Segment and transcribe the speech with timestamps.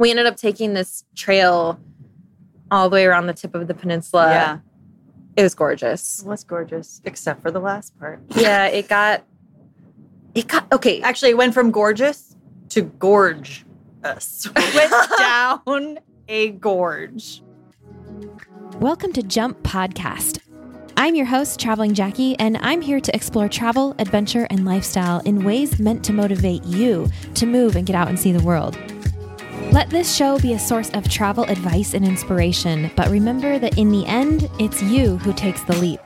[0.00, 1.78] We ended up taking this trail
[2.70, 4.30] all the way around the tip of the peninsula.
[4.30, 4.58] Yeah.
[5.36, 6.22] It was gorgeous.
[6.22, 8.22] It was gorgeous, except for the last part.
[8.30, 9.24] Yeah, it got
[10.34, 11.02] it got okay.
[11.02, 12.34] Actually, it went from gorgeous
[12.70, 13.66] to gorge
[14.02, 14.48] us.
[14.74, 17.42] went down a gorge.
[18.78, 20.38] Welcome to Jump Podcast.
[20.96, 25.44] I'm your host, Traveling Jackie, and I'm here to explore travel, adventure, and lifestyle in
[25.44, 28.78] ways meant to motivate you to move and get out and see the world.
[29.72, 33.92] Let this show be a source of travel advice and inspiration, but remember that in
[33.92, 36.00] the end, it's you who takes the leap.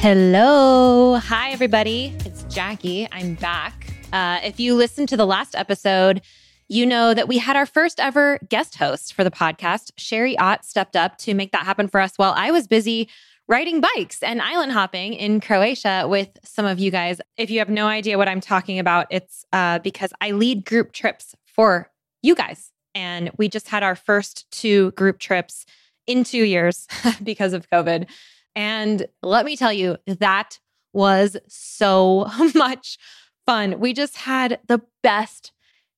[0.00, 1.16] Hello.
[1.16, 2.16] Hi, everybody.
[2.24, 3.06] It's Jackie.
[3.12, 3.92] I'm back.
[4.12, 6.22] Uh, if you listened to the last episode,
[6.68, 9.92] you know that we had our first ever guest host for the podcast.
[9.96, 13.08] Sherry Ott stepped up to make that happen for us while I was busy
[13.48, 17.20] riding bikes and island hopping in Croatia with some of you guys.
[17.36, 20.92] If you have no idea what I'm talking about, it's uh, because I lead group
[20.92, 21.90] trips for
[22.22, 22.70] you guys.
[22.94, 25.64] And we just had our first two group trips
[26.06, 26.86] in two years
[27.22, 28.08] because of COVID.
[28.54, 30.58] And let me tell you, that
[30.92, 32.98] was so much
[33.46, 33.80] fun.
[33.80, 35.52] We just had the best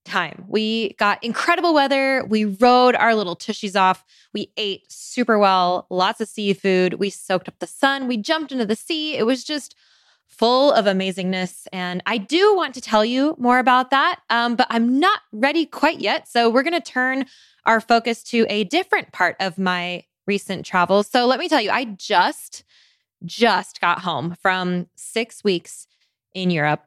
[0.05, 0.45] time.
[0.49, 2.25] We got incredible weather.
[2.29, 4.05] We rode our little tushies off.
[4.33, 6.95] We ate super well, lots of seafood.
[6.95, 8.09] We soaked up the sun.
[8.09, 9.17] We jumped into the sea.
[9.17, 9.75] It was just
[10.27, 11.67] full of amazingness.
[11.73, 15.67] And I do want to tell you more about that, um, but I'm not ready
[15.67, 16.29] quite yet.
[16.29, 17.27] So we're going to turn
[17.67, 21.09] our focus to a different part of my recent travels.
[21.09, 22.65] So let me tell you, I just,
[23.25, 25.87] just got home from six weeks
[26.33, 26.85] in Europe.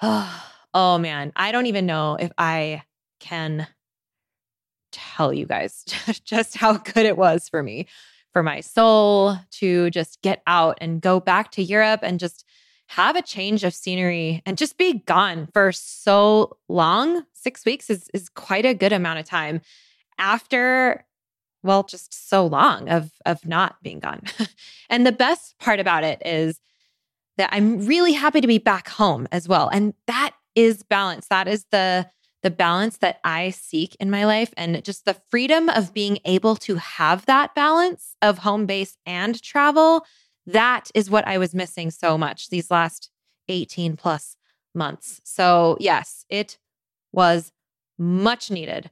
[0.78, 2.82] Oh, man, I don't even know if I
[3.18, 3.66] can
[4.92, 5.84] tell you guys
[6.26, 7.86] just how good it was for me,
[8.34, 12.44] for my soul to just get out and go back to Europe and just
[12.88, 17.24] have a change of scenery and just be gone for so long.
[17.32, 19.62] Six weeks is, is quite a good amount of time
[20.18, 21.06] after
[21.62, 24.24] well just so long of of not being gone.
[24.90, 26.60] And the best part about it is
[27.38, 29.68] that i'm really happy to be back home as well.
[29.68, 32.08] And that is balance that is the
[32.42, 36.56] the balance that i seek in my life and just the freedom of being able
[36.56, 40.04] to have that balance of home base and travel
[40.46, 43.10] that is what i was missing so much these last
[43.48, 44.36] 18 plus
[44.74, 46.58] months so yes it
[47.12, 47.52] was
[47.98, 48.90] much needed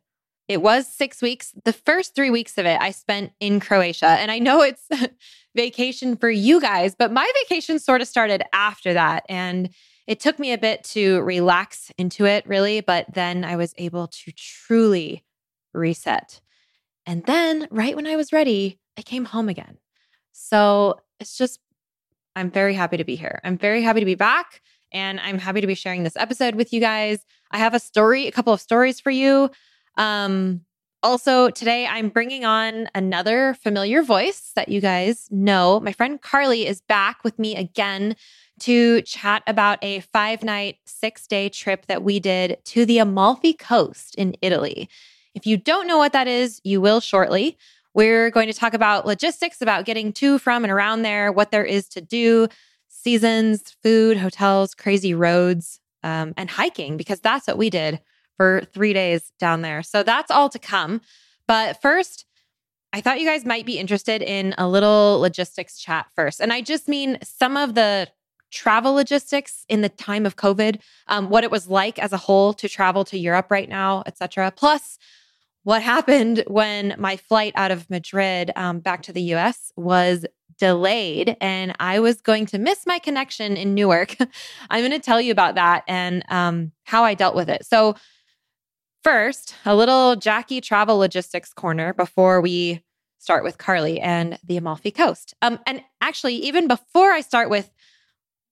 [0.49, 1.55] it was six weeks.
[1.65, 4.09] The first three weeks of it, I spent in Croatia.
[4.09, 4.87] And I know it's
[5.57, 9.25] vacation for you guys, but my vacation sort of started after that.
[9.29, 9.71] And
[10.07, 12.81] it took me a bit to relax into it, really.
[12.81, 15.25] But then I was able to truly
[15.73, 16.41] reset.
[17.07, 19.79] And then, right when I was ready, I came home again.
[20.33, 21.61] So it's just,
[22.37, 23.41] I'm very happy to be here.
[23.45, 24.63] I'm very happy to be back.
[24.93, 27.25] And I'm happy to be sharing this episode with you guys.
[27.51, 29.51] I have a story, a couple of stories for you.
[29.97, 30.61] Um,
[31.03, 35.79] also, today I'm bringing on another familiar voice that you guys know.
[35.81, 38.17] My friend Carly is back with me again
[38.61, 43.53] to chat about a five night, six day trip that we did to the Amalfi
[43.53, 44.89] Coast in Italy.
[45.35, 47.59] If you don't know what that is, you will shortly.
[47.93, 51.65] We're going to talk about logistics, about getting to, from, and around there, what there
[51.65, 52.49] is to do,
[52.89, 58.01] seasons, food, hotels, crazy roads, um, and hiking, because that's what we did
[58.37, 59.83] for three days down there.
[59.83, 61.01] So that's all to come.
[61.47, 62.25] But first,
[62.93, 66.41] I thought you guys might be interested in a little logistics chat first.
[66.41, 68.09] And I just mean some of the
[68.55, 72.55] travel logistics in the time of COVID, um, what it was like as a whole
[72.55, 74.51] to travel to Europe right now, et cetera.
[74.51, 74.97] Plus,
[75.65, 80.25] what happened when my flight out of Madrid um, back to the US was
[80.59, 84.17] delayed and I was going to miss my connection in Newark.
[84.71, 87.67] I'm going to tell you about that and um, how I dealt with it.
[87.67, 87.97] So,
[89.03, 92.83] first, a little Jackie travel logistics corner before we
[93.19, 95.35] start with Carly and the Amalfi Coast.
[95.43, 97.71] Um, and actually, even before I start with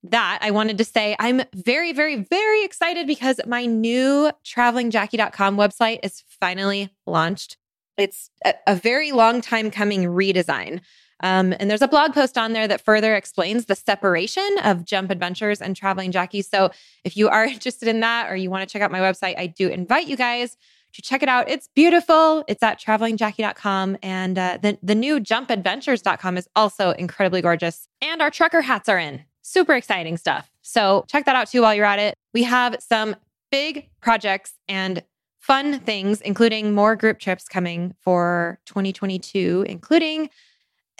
[0.04, 6.00] that, I wanted to say I'm very, very, very excited because my new travelingjackie.com website
[6.02, 7.56] is finally launched.
[7.96, 10.80] It's a, a very long time coming redesign.
[11.22, 15.10] Um, and there's a blog post on there that further explains the separation of Jump
[15.10, 16.42] Adventures and Traveling Jackie.
[16.42, 16.70] So
[17.04, 19.46] if you are interested in that or you want to check out my website, I
[19.46, 20.56] do invite you guys
[20.94, 21.48] to check it out.
[21.48, 22.44] It's beautiful.
[22.48, 23.98] It's at travelingjackie.com.
[24.02, 27.88] And uh, the, the new jumpadventures.com is also incredibly gorgeous.
[28.02, 29.24] And our trucker hats are in.
[29.42, 30.50] Super exciting stuff.
[30.62, 32.14] So check that out too while you're at it.
[32.32, 33.16] We have some
[33.50, 35.02] big projects and
[35.40, 40.30] fun things, including more group trips coming for 2022, including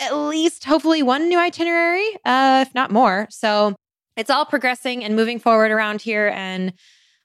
[0.01, 3.29] at least hopefully one new itinerary, uh, if not more.
[3.31, 3.77] So
[4.17, 6.29] it's all progressing and moving forward around here.
[6.35, 6.73] And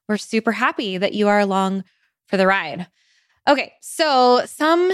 [0.08, 1.84] we're super happy that you are along
[2.28, 2.88] for the ride.
[3.48, 4.92] Okay, so some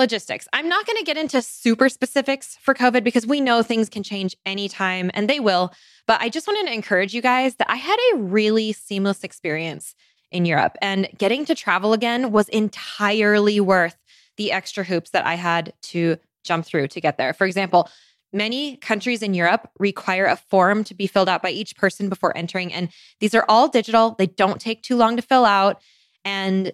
[0.00, 0.48] logistics.
[0.52, 4.02] I'm not going to get into super specifics for COVID because we know things can
[4.02, 5.72] change anytime and they will.
[6.08, 9.94] But I just wanted to encourage you guys that I had a really seamless experience
[10.32, 13.96] in Europe and getting to travel again was entirely worth
[14.36, 17.32] the extra hoops that I had to jump through to get there.
[17.32, 17.88] For example,
[18.32, 22.36] Many countries in Europe require a form to be filled out by each person before
[22.36, 22.72] entering.
[22.72, 24.14] And these are all digital.
[24.18, 25.82] They don't take too long to fill out.
[26.24, 26.72] And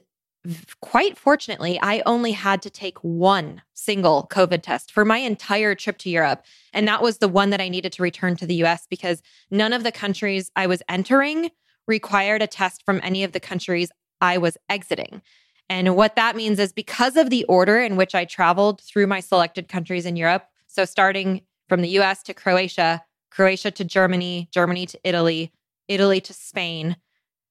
[0.80, 5.98] quite fortunately, I only had to take one single COVID test for my entire trip
[5.98, 6.42] to Europe.
[6.72, 9.72] And that was the one that I needed to return to the US because none
[9.72, 11.50] of the countries I was entering
[11.86, 13.90] required a test from any of the countries
[14.20, 15.22] I was exiting.
[15.68, 19.20] And what that means is because of the order in which I traveled through my
[19.20, 24.86] selected countries in Europe, so starting from the US to Croatia, Croatia to Germany, Germany
[24.86, 25.52] to Italy,
[25.88, 26.96] Italy to Spain,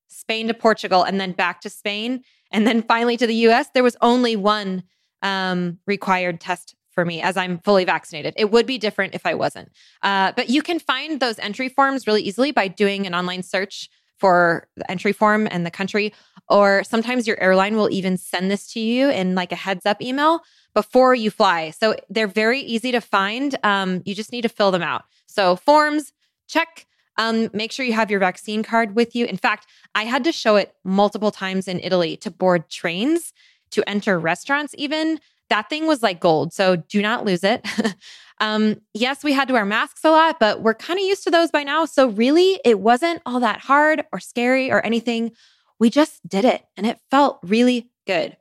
[0.07, 2.23] Spain to Portugal, and then back to Spain,
[2.55, 4.83] and then finally to the US, there was only one
[5.21, 8.33] um, required test for me as I'm fully vaccinated.
[8.37, 9.69] It would be different if I wasn't.
[10.01, 13.89] Uh, but you can find those entry forms really easily by doing an online search
[14.17, 16.13] for the entry form and the country.
[16.47, 20.01] Or sometimes your airline will even send this to you in like a heads up
[20.01, 20.39] email
[20.73, 21.71] before you fly.
[21.71, 23.57] So they're very easy to find.
[23.63, 25.03] Um, you just need to fill them out.
[25.27, 26.13] So forms,
[26.47, 26.85] check.
[27.17, 29.25] Um, make sure you have your vaccine card with you.
[29.25, 33.33] In fact, I had to show it multiple times in Italy to board trains,
[33.71, 35.19] to enter restaurants, even.
[35.49, 36.53] That thing was like gold.
[36.53, 37.65] So do not lose it.
[38.39, 41.31] um, yes, we had to wear masks a lot, but we're kind of used to
[41.31, 41.85] those by now.
[41.85, 45.31] So really, it wasn't all that hard or scary or anything.
[45.79, 48.37] We just did it and it felt really good.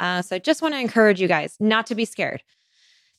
[0.00, 2.42] Uh, so I just want to encourage you guys not to be scared.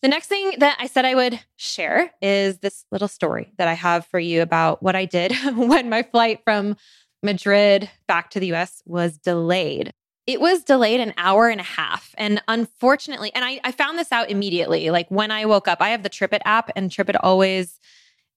[0.03, 3.73] The next thing that I said I would share is this little story that I
[3.73, 6.75] have for you about what I did when my flight from
[7.23, 9.93] Madrid back to the US was delayed.
[10.27, 12.13] It was delayed an hour and a half.
[12.17, 14.89] And unfortunately, and I, I found this out immediately.
[14.89, 17.79] Like when I woke up, I have the TripIt app, and TripIt always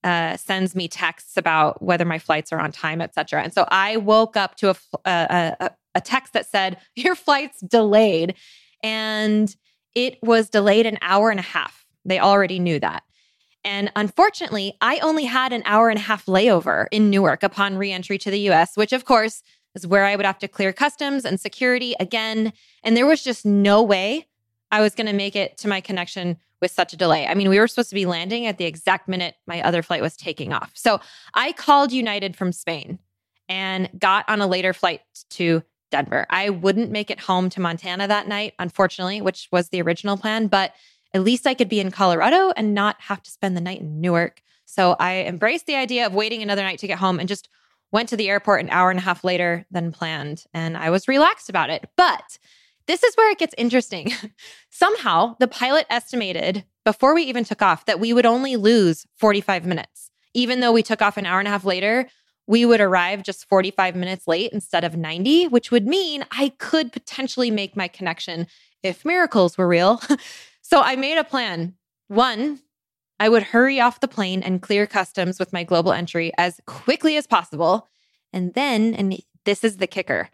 [0.05, 3.43] uh, sends me texts about whether my flights are on time, et cetera.
[3.43, 8.37] And so I woke up to a, a, a text that said, Your flight's delayed.
[8.85, 9.53] And
[9.97, 11.85] it was delayed an hour and a half.
[12.05, 13.03] They already knew that.
[13.65, 18.19] And unfortunately, I only had an hour and a half layover in Newark upon reentry
[18.19, 19.43] to the US, which of course
[19.75, 22.53] is where I would have to clear customs and security again.
[22.85, 24.29] And there was just no way
[24.71, 27.27] I was going to make it to my connection with such a delay.
[27.27, 30.03] I mean, we were supposed to be landing at the exact minute my other flight
[30.03, 30.73] was taking off.
[30.75, 31.01] So
[31.35, 32.99] I called United from Spain
[33.49, 35.01] and got on a later flight
[35.31, 35.63] to
[35.97, 36.27] Denver.
[36.29, 40.49] I wouldn't make it home to Montana that night, unfortunately, which was the original plan,
[40.49, 40.75] but
[41.15, 44.01] at least I could be in Colorado and not have to spend the night in
[44.01, 44.43] Newark.
[44.67, 47.49] So I embraced the idea of waiting another night to get home and just
[47.93, 50.45] went to the airport an hour and a half later than planned.
[50.53, 51.89] And I was relaxed about it.
[51.97, 52.39] But
[52.87, 54.13] this is where it gets interesting.
[54.71, 59.65] Somehow, the pilot estimated before we even took off that we would only lose 45
[59.65, 60.11] minutes.
[60.35, 62.07] Even though we took off an hour and a half later,
[62.47, 66.93] we would arrive just 45 minutes late instead of 90, which would mean I could
[66.93, 68.47] potentially make my connection
[68.83, 70.01] if miracles were real.
[70.63, 71.75] so I made a plan.
[72.09, 72.61] One,
[73.19, 77.17] I would hurry off the plane and clear customs with my global entry as quickly
[77.17, 77.89] as possible.
[78.33, 80.29] And then, and this is the kicker,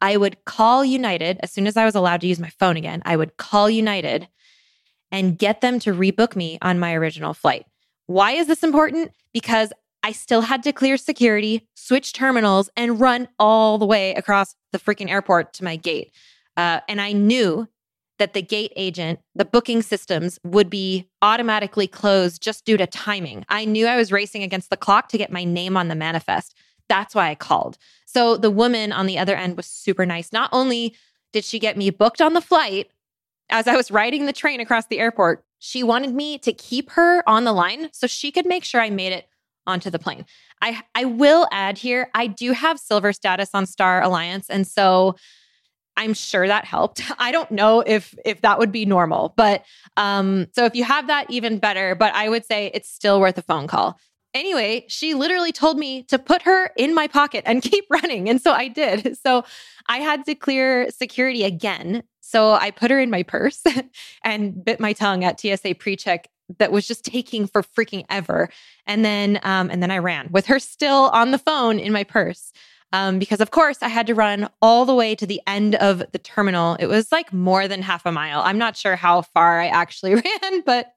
[0.00, 3.02] I would call United as soon as I was allowed to use my phone again.
[3.04, 4.28] I would call United
[5.10, 7.66] and get them to rebook me on my original flight.
[8.06, 9.12] Why is this important?
[9.32, 14.54] Because I still had to clear security, switch terminals, and run all the way across
[14.72, 16.12] the freaking airport to my gate.
[16.56, 17.68] Uh, and I knew
[18.18, 23.44] that the gate agent, the booking systems would be automatically closed just due to timing.
[23.48, 26.54] I knew I was racing against the clock to get my name on the manifest.
[26.88, 27.78] That's why I called.
[28.06, 30.32] So the woman on the other end was super nice.
[30.32, 30.96] Not only
[31.32, 32.90] did she get me booked on the flight
[33.50, 37.22] as I was riding the train across the airport, she wanted me to keep her
[37.28, 39.27] on the line so she could make sure I made it
[39.68, 40.24] onto the plane.
[40.60, 45.16] I I will add here, I do have silver status on Star Alliance and so
[45.96, 47.02] I'm sure that helped.
[47.18, 49.64] I don't know if if that would be normal, but
[49.96, 53.36] um so if you have that even better, but I would say it's still worth
[53.38, 53.98] a phone call.
[54.34, 58.28] Anyway, she literally told me to put her in my pocket and keep running.
[58.28, 59.16] And so I did.
[59.26, 59.44] So
[59.90, 62.02] I had to clear security again.
[62.20, 63.62] So I put her in my purse
[64.22, 68.48] and bit my tongue at TSA pre-check that was just taking for freaking ever.
[68.86, 72.04] And then um, and then I ran with her still on the phone in my
[72.04, 72.52] purse
[72.92, 76.02] um, because of course I had to run all the way to the end of
[76.12, 76.74] the terminal.
[76.76, 78.40] It was like more than half a mile.
[78.40, 80.92] I'm not sure how far I actually ran, but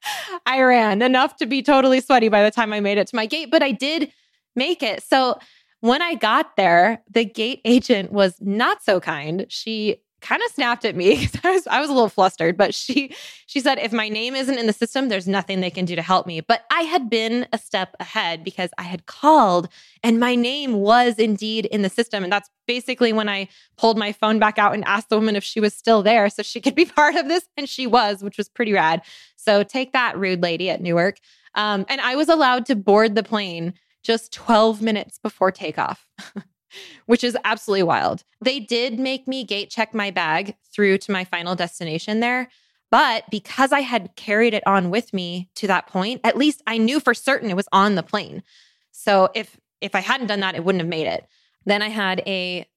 [0.46, 3.26] I ran enough to be totally sweaty by the time I made it to my
[3.26, 4.12] gate, but I did
[4.56, 5.04] make it.
[5.04, 5.40] So
[5.82, 9.46] when I got there, the gate agent was not so kind.
[9.50, 12.74] She kind of snapped at me because I was I was a little flustered, but
[12.74, 13.14] she
[13.46, 16.02] she said if my name isn't in the system, there's nothing they can do to
[16.02, 16.42] help me.
[16.42, 19.68] But I had been a step ahead because I had called
[20.04, 22.24] and my name was indeed in the system.
[22.24, 23.48] And that's basically when I
[23.78, 26.44] pulled my phone back out and asked the woman if she was still there so
[26.44, 27.48] she could be part of this.
[27.58, 29.02] And she was, which was pretty rad.
[29.36, 31.18] So take that, rude lady at Newark.
[31.56, 33.74] Um, and I was allowed to board the plane
[34.04, 36.08] just 12 minutes before takeoff.
[37.06, 38.24] which is absolutely wild.
[38.42, 42.50] They did make me gate check my bag through to my final destination there.
[42.90, 46.78] But because I had carried it on with me to that point, at least I
[46.78, 48.44] knew for certain it was on the plane.
[48.92, 51.26] So if if I hadn't done that, it wouldn't have made it.
[51.66, 52.68] Then I had a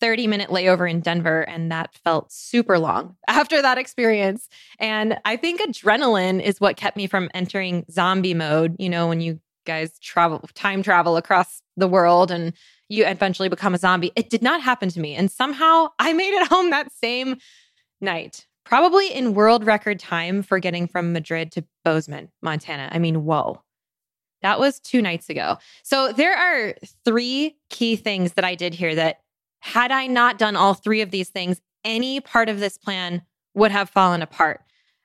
[0.00, 4.48] 30 minute layover in Denver, and that felt super long after that experience.
[4.78, 8.76] And I think adrenaline is what kept me from entering zombie mode.
[8.78, 12.52] You know, when you guys travel, time travel across the world and
[12.92, 14.12] you eventually become a zombie.
[14.14, 15.14] It did not happen to me.
[15.14, 17.38] And somehow I made it home that same
[18.00, 22.90] night, probably in world record time for getting from Madrid to Bozeman, Montana.
[22.92, 23.62] I mean, whoa.
[24.42, 25.56] That was two nights ago.
[25.84, 29.20] So there are three key things that I did here that
[29.60, 33.22] had I not done all three of these things, any part of this plan
[33.54, 34.60] would have fallen apart.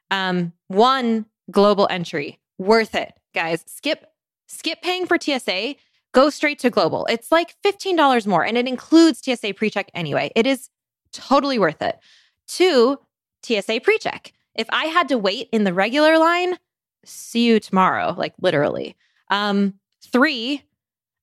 [0.10, 3.64] Um, one, global entry, worth it, guys.
[3.68, 4.06] Skip,
[4.48, 5.76] skip paying for TSA
[6.18, 7.06] go straight to global.
[7.12, 10.32] It's like $15 more and it includes TSA PreCheck anyway.
[10.36, 10.70] It is
[11.12, 12.00] totally worth it.
[12.48, 12.98] Two,
[13.44, 14.32] TSA PreCheck.
[14.56, 16.58] If I had to wait in the regular line,
[17.06, 18.96] see you tomorrow, like literally.
[19.30, 20.64] Um, three,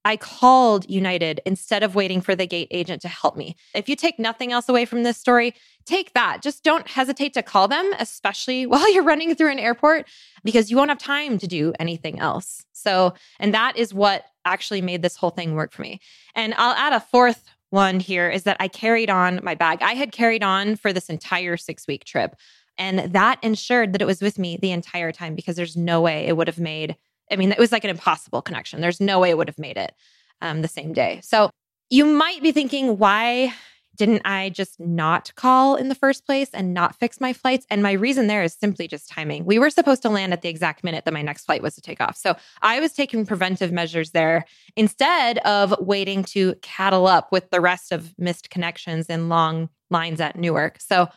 [0.04, 3.56] I called United instead of waiting for the gate agent to help me.
[3.74, 5.54] If you take nothing else away from this story,
[5.86, 6.40] take that.
[6.40, 10.06] Just don't hesitate to call them, especially while you're running through an airport,
[10.44, 12.64] because you won't have time to do anything else.
[12.72, 16.00] So, and that is what actually made this whole thing work for me.
[16.34, 19.82] And I'll add a fourth one here is that I carried on my bag.
[19.82, 22.36] I had carried on for this entire six week trip.
[22.78, 26.26] And that ensured that it was with me the entire time because there's no way
[26.26, 26.96] it would have made
[27.30, 28.80] I mean, it was like an impossible connection.
[28.80, 29.94] There's no way it would have made it
[30.40, 31.20] um, the same day.
[31.22, 31.50] So
[31.90, 33.54] you might be thinking, why
[33.94, 37.66] didn't I just not call in the first place and not fix my flights?
[37.70, 39.44] And my reason there is simply just timing.
[39.44, 41.80] We were supposed to land at the exact minute that my next flight was to
[41.80, 42.16] take off.
[42.16, 44.44] So I was taking preventive measures there
[44.76, 50.20] instead of waiting to cattle up with the rest of missed connections and long lines
[50.20, 50.80] at Newark.
[50.80, 51.08] So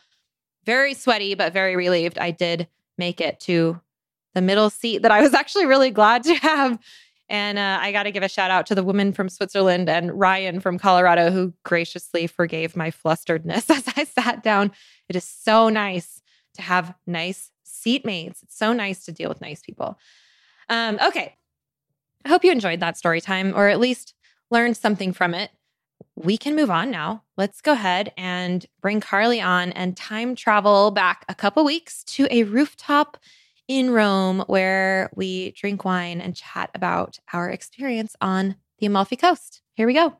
[0.64, 2.18] very sweaty, but very relieved.
[2.18, 3.80] I did make it to
[4.34, 6.78] the middle seat that I was actually really glad to have.
[7.28, 10.18] And uh, I got to give a shout out to the woman from Switzerland and
[10.18, 14.72] Ryan from Colorado who graciously forgave my flusteredness as I sat down.
[15.08, 16.22] It is so nice
[16.54, 18.42] to have nice seatmates.
[18.42, 19.98] It's so nice to deal with nice people.
[20.68, 21.36] Um, okay.
[22.24, 24.14] I hope you enjoyed that story time or at least
[24.50, 25.50] learned something from it.
[26.16, 27.22] We can move on now.
[27.36, 32.26] Let's go ahead and bring Carly on and time travel back a couple weeks to
[32.30, 33.18] a rooftop
[33.68, 39.60] in Rome where we drink wine and chat about our experience on the Amalfi Coast.
[39.74, 40.16] Here we go.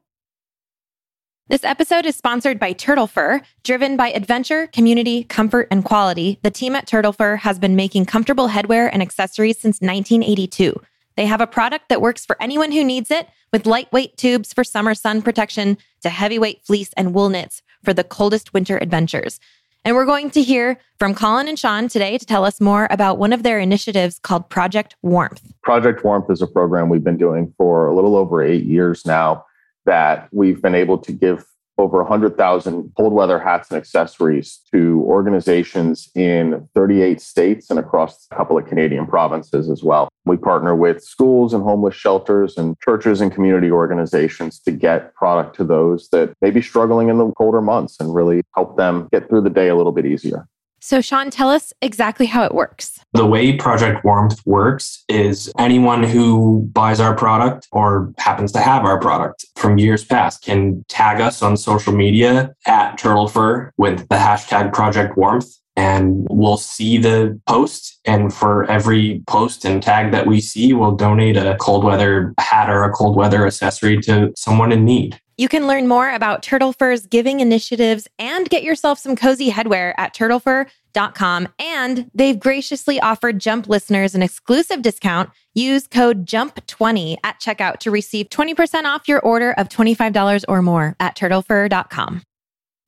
[1.48, 3.40] This episode is sponsored by Turtle Fur.
[3.64, 8.04] Driven by adventure, community, comfort, and quality, the team at Turtle Fur has been making
[8.04, 10.78] comfortable headwear and accessories since 1982.
[11.16, 14.62] They have a product that works for anyone who needs it, with lightweight tubes for
[14.62, 19.40] summer sun protection to heavyweight fleece and wool knits for the coldest winter adventures.
[19.84, 23.18] And we're going to hear from Colin and Sean today to tell us more about
[23.18, 25.52] one of their initiatives called Project Warmth.
[25.62, 29.44] Project Warmth is a program we've been doing for a little over eight years now
[29.86, 31.44] that we've been able to give
[31.78, 38.34] over 100,000 cold weather hats and accessories to organizations in 38 states and across a
[38.36, 40.08] couple of Canadian provinces as well.
[40.24, 45.56] We partner with schools and homeless shelters and churches and community organizations to get product
[45.56, 49.28] to those that may be struggling in the colder months and really help them get
[49.28, 50.46] through the day a little bit easier.
[50.80, 53.00] So, Sean, tell us exactly how it works.
[53.12, 58.84] The way Project Warmth works is anyone who buys our product or happens to have
[58.84, 64.16] our product from years past can tag us on social media at Turtlefur with the
[64.16, 65.48] hashtag Project Warmth.
[65.76, 68.00] And we'll see the post.
[68.04, 72.68] And for every post and tag that we see, we'll donate a cold weather hat
[72.68, 75.20] or a cold weather accessory to someone in need.
[75.38, 79.94] You can learn more about Turtle Fur's giving initiatives and get yourself some cozy headwear
[79.96, 81.48] at turtlefur.com.
[81.60, 85.30] And they've graciously offered Jump listeners an exclusive discount.
[85.54, 90.96] Use code JUMP20 at checkout to receive 20% off your order of $25 or more
[90.98, 92.22] at turtlefur.com.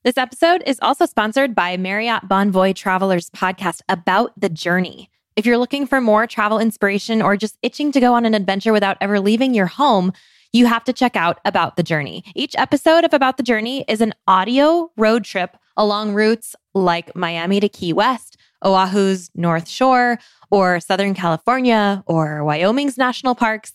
[0.03, 5.09] This episode is also sponsored by Marriott Bonvoy Travelers podcast about the journey.
[5.37, 8.73] If you're looking for more travel inspiration or just itching to go on an adventure
[8.73, 10.13] without ever leaving your home,
[10.53, 12.25] you have to check out About the Journey.
[12.35, 17.61] Each episode of About the Journey is an audio road trip along routes like Miami
[17.61, 20.19] to Key West, Oahu's North Shore,
[20.51, 23.73] or Southern California, or Wyoming's national parks.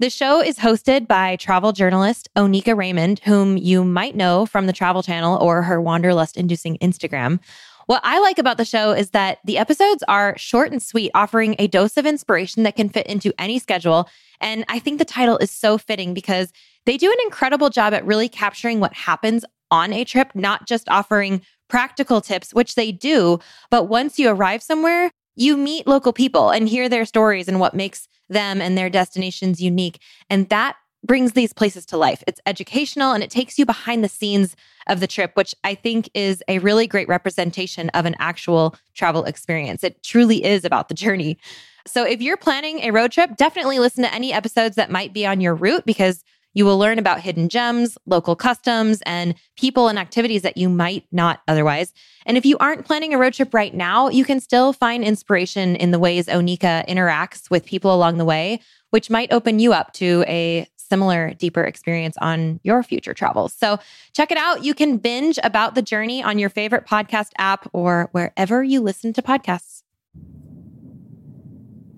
[0.00, 4.72] The show is hosted by travel journalist Oneika Raymond, whom you might know from the
[4.72, 7.40] Travel Channel or her wanderlust inducing Instagram.
[7.88, 11.56] What I like about the show is that the episodes are short and sweet, offering
[11.58, 14.10] a dose of inspiration that can fit into any schedule.
[14.42, 16.52] And I think the title is so fitting because
[16.84, 20.86] they do an incredible job at really capturing what happens on a trip, not just
[20.90, 21.40] offering
[21.70, 23.38] practical tips, which they do.
[23.70, 27.72] But once you arrive somewhere, you meet local people and hear their stories and what
[27.72, 29.98] makes them and their destinations unique.
[30.28, 30.76] And that
[31.08, 32.22] brings these places to life.
[32.28, 34.54] It's educational and it takes you behind the scenes
[34.86, 39.24] of the trip, which I think is a really great representation of an actual travel
[39.24, 39.82] experience.
[39.82, 41.38] It truly is about the journey.
[41.86, 45.26] So if you're planning a road trip, definitely listen to any episodes that might be
[45.26, 49.98] on your route because you will learn about hidden gems, local customs, and people and
[49.98, 51.92] activities that you might not otherwise.
[52.26, 55.76] And if you aren't planning a road trip right now, you can still find inspiration
[55.76, 59.92] in the ways Oneika interacts with people along the way, which might open you up
[59.94, 63.52] to a similar, deeper experience on your future travels.
[63.52, 63.78] So
[64.14, 64.64] check it out.
[64.64, 69.12] You can binge about the journey on your favorite podcast app or wherever you listen
[69.14, 69.82] to podcasts.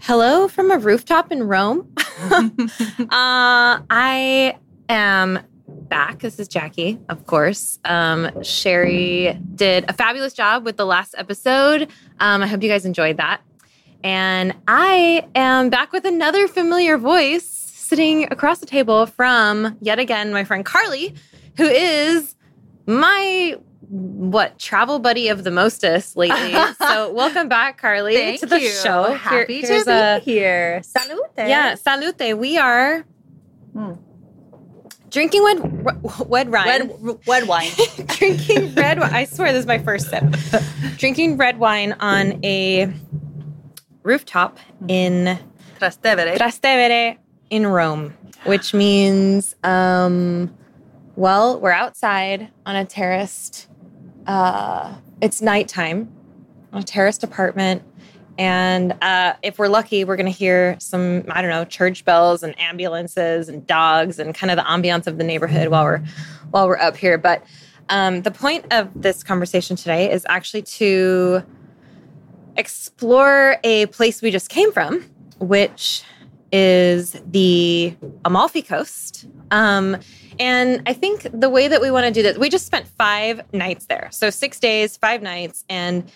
[0.03, 1.93] Hello from a rooftop in Rome.
[2.21, 4.57] uh, I
[4.89, 6.21] am back.
[6.21, 7.79] This is Jackie, of course.
[7.85, 11.89] Um, Sherry did a fabulous job with the last episode.
[12.19, 13.43] Um, I hope you guys enjoyed that.
[14.03, 17.60] And I am back with another familiar voice
[17.91, 21.13] sitting across the table from yet again my friend Carly,
[21.57, 22.37] who is
[22.87, 23.57] my
[23.89, 26.53] what travel buddy of the mostest lately.
[26.79, 28.71] so welcome back, Carly, Thank to the you.
[28.71, 29.13] show.
[29.15, 30.83] Happy Here- to here's be a- here.
[30.85, 31.25] Salute.
[31.37, 32.39] Yeah, salute.
[32.39, 33.05] We are
[33.73, 33.95] Hmm.
[35.11, 36.67] drinking red, red wine.
[36.67, 37.71] Red, red wine.
[38.07, 39.13] drinking red wine.
[39.13, 40.23] I swear this is my first sip.
[40.97, 42.93] drinking red wine on a
[44.05, 45.37] rooftop in
[45.81, 46.37] Trastevere.
[46.37, 47.17] Trastevere
[47.51, 50.55] in Rome, which means, um,
[51.17, 53.69] well, we're outside on a terraced.
[54.27, 56.11] Uh, it's nighttime
[56.73, 57.83] on a terraced apartment,
[58.39, 62.43] and uh, if we're lucky, we're going to hear some I don't know church bells
[62.43, 66.03] and ambulances and dogs and kind of the ambiance of the neighborhood while we're
[66.51, 67.19] while we're up here.
[67.19, 67.45] But
[67.91, 71.43] um, the point of this conversation today is actually to
[72.57, 75.05] explore a place we just came from,
[75.39, 76.05] which
[76.53, 79.27] is the Amalfi Coast.
[79.51, 79.97] Um,
[80.39, 83.43] and I think the way that we want to do this, we just spent five
[83.53, 84.09] nights there.
[84.11, 85.65] So six days, five nights.
[85.69, 86.11] And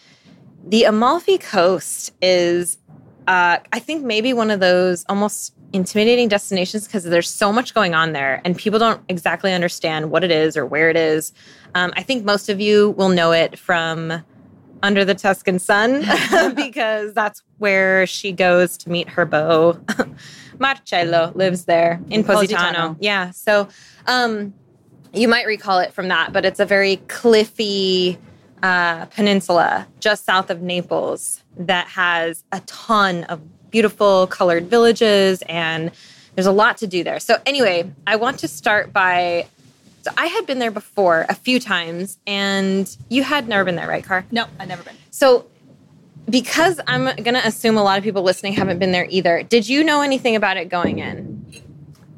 [0.66, 2.78] the Amalfi Coast is,
[3.28, 7.94] uh, I think, maybe one of those almost intimidating destinations because there's so much going
[7.94, 11.32] on there and people don't exactly understand what it is or where it is.
[11.74, 14.22] Um, I think most of you will know it from
[14.84, 16.04] Under the Tuscan Sun
[16.54, 19.80] because that's where she goes to meet her beau.
[20.58, 22.66] Marcello lives there in Positano.
[22.68, 22.96] Positano.
[23.00, 23.30] Yeah.
[23.30, 23.66] So
[24.06, 24.52] um,
[25.14, 28.18] you might recall it from that, but it's a very cliffy
[28.62, 35.92] uh, peninsula just south of Naples that has a ton of beautiful colored villages and
[36.34, 37.20] there's a lot to do there.
[37.20, 39.46] So, anyway, I want to start by
[40.04, 43.88] So I had been there before a few times, and you had never been there,
[43.88, 44.26] right, Car?
[44.30, 44.94] No, I've never been.
[45.10, 45.46] So,
[46.28, 49.66] because I'm going to assume a lot of people listening haven't been there either, did
[49.66, 51.46] you know anything about it going in?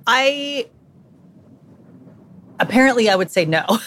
[0.04, 0.66] I
[2.58, 3.64] apparently I would say no.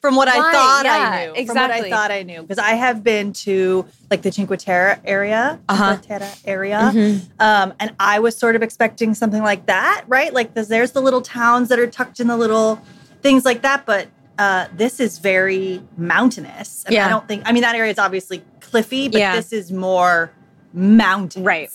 [0.00, 1.46] From what I thought Yeah, I knew.
[1.46, 1.92] From what exactly.
[1.92, 2.42] I thought I knew.
[2.42, 5.60] Because I have been to like the Cinque Terre area.
[5.68, 5.92] Uh-huh.
[5.92, 7.20] Cinque Terre area.
[7.38, 10.32] Um, and I was sort of expecting something like that, right?
[10.32, 12.80] Like there's, there's the little towns that are tucked in the little
[13.26, 13.84] things like that.
[13.86, 14.08] But
[14.38, 16.84] uh, this is very mountainous.
[16.84, 17.06] And Yeah.
[17.06, 19.34] I don't think I mean that area is obviously cliffy, but Yeah.
[19.36, 20.30] this is more
[20.72, 21.44] mountains.
[21.44, 21.70] Right.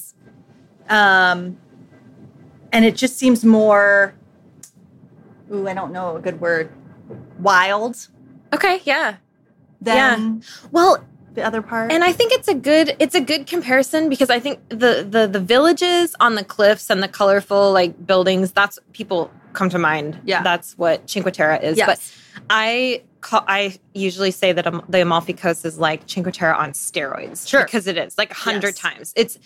[0.90, 1.58] Um,
[2.72, 4.14] and it just seems more.
[5.54, 6.70] Ooh, I don't know a good word.
[7.40, 8.08] Wild
[8.54, 9.16] Okay, yeah.
[9.82, 11.92] than Well, the other part.
[11.92, 15.28] and I think it's a good it's a good comparison because I think the the
[15.28, 20.20] the villages on the cliffs and the colorful like buildings that's people come to mind.
[20.26, 20.42] Yeah.
[20.44, 21.78] that's what Cinque Terre is.
[21.78, 21.88] Yes.
[21.88, 26.54] But I call, I usually say that um, the Amalfi Coast is like Cinque Terre
[26.56, 27.48] on steroids.
[27.48, 27.64] Sure.
[27.64, 28.80] because it is like a hundred Yes.
[28.80, 29.14] times.
[29.16, 29.38] It's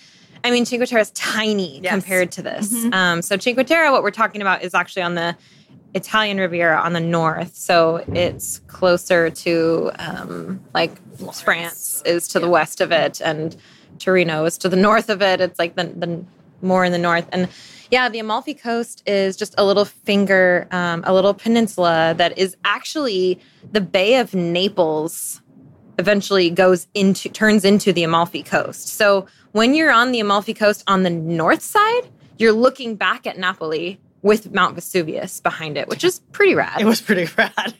[0.44, 1.92] I mean Cinque Terre is tiny Yes.
[1.92, 2.72] compared to this.
[2.74, 2.94] Mhm.
[2.94, 5.36] Um, so Cinque Terre, what we're talking about is actually on the
[5.94, 7.56] Italian Riviera on the north.
[7.56, 10.92] So it's closer to um, like
[11.34, 13.56] France is to the west of it, and
[14.00, 15.40] Torino is to the north of it.
[15.40, 16.24] It's like the, the
[16.62, 17.26] more in the north.
[17.32, 17.48] And
[17.92, 22.56] yeah, the Amalfi Coast is just a little finger, um, a little peninsula that is
[22.66, 23.40] actually
[23.72, 25.42] the Bay of Naples
[25.98, 28.90] eventually goes into turns into the Amalfi Coast.
[28.90, 32.02] So when you're on the Amalfi Coast on the north side,
[32.38, 36.82] you're looking back at Napoli with Mount Vesuvius behind it, which is pretty rad.
[36.82, 37.74] it was pretty rad.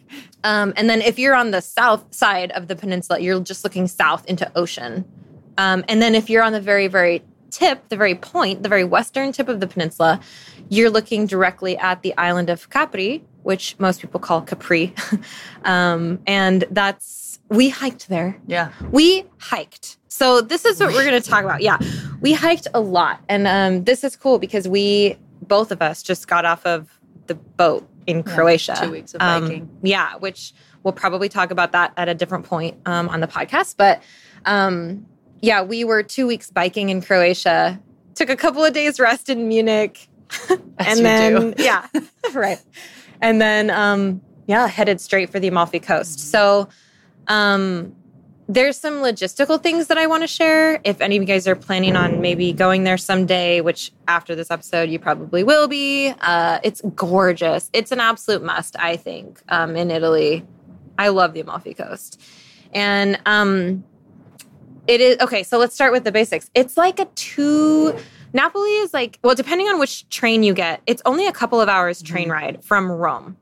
[0.44, 3.88] Um, and then if you're on the south side of the peninsula, you're just looking
[3.88, 5.06] south into ocean.
[5.58, 7.24] Um, and then if you're on the very, very
[7.60, 10.20] tip, the very point, the very western tip of the peninsula,
[10.70, 14.94] you're looking directly at the island of Capri, which most people call Capri.
[15.64, 18.38] um, and that's, we hiked there.
[18.48, 18.72] Yeah.
[18.92, 19.98] We hiked.
[20.08, 21.62] So this is what we're going to talk about.
[21.62, 21.78] Yeah,
[22.22, 26.28] we hiked a lot, and um, this is cool because we both of us just
[26.30, 26.88] got off of
[27.28, 28.76] the boat in Croatia.
[28.82, 29.70] two weeks of Um, biking.
[29.84, 33.76] yeah, which we'll probably talk about that at a different point um, on the podcast.
[33.78, 34.02] But
[34.46, 35.06] um,
[35.42, 37.80] yeah, we were two weeks biking in Croatia.
[38.16, 40.08] Took a couple of days rest in Munich,
[40.50, 41.54] and then do.
[41.64, 41.88] yeah,
[42.34, 42.62] right,
[43.22, 46.20] and then um, yeah, headed straight for the Amalfi Coast.
[46.20, 46.70] So.
[47.28, 47.96] Um,
[48.48, 50.80] there's some logistical things that I want to share.
[50.84, 54.52] If any of you guys are planning on maybe going there someday, which after this
[54.52, 57.72] episode you probably will be, uh, it's gorgeous.
[57.74, 60.46] It's an absolute must, I think, um, in Italy.
[61.00, 62.22] I love the Amalfi Coast.
[62.72, 63.84] And um,
[64.88, 65.44] it is okay.
[65.44, 66.50] So let's start with the basics.
[66.54, 67.96] It's like a two.
[68.34, 71.70] Napoli is like, well, depending on which train you get, it's only a couple of
[71.70, 73.38] hours train ride from Rome.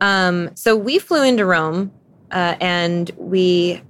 [0.00, 1.90] Um, so we flew into Rome
[2.30, 3.82] uh, and we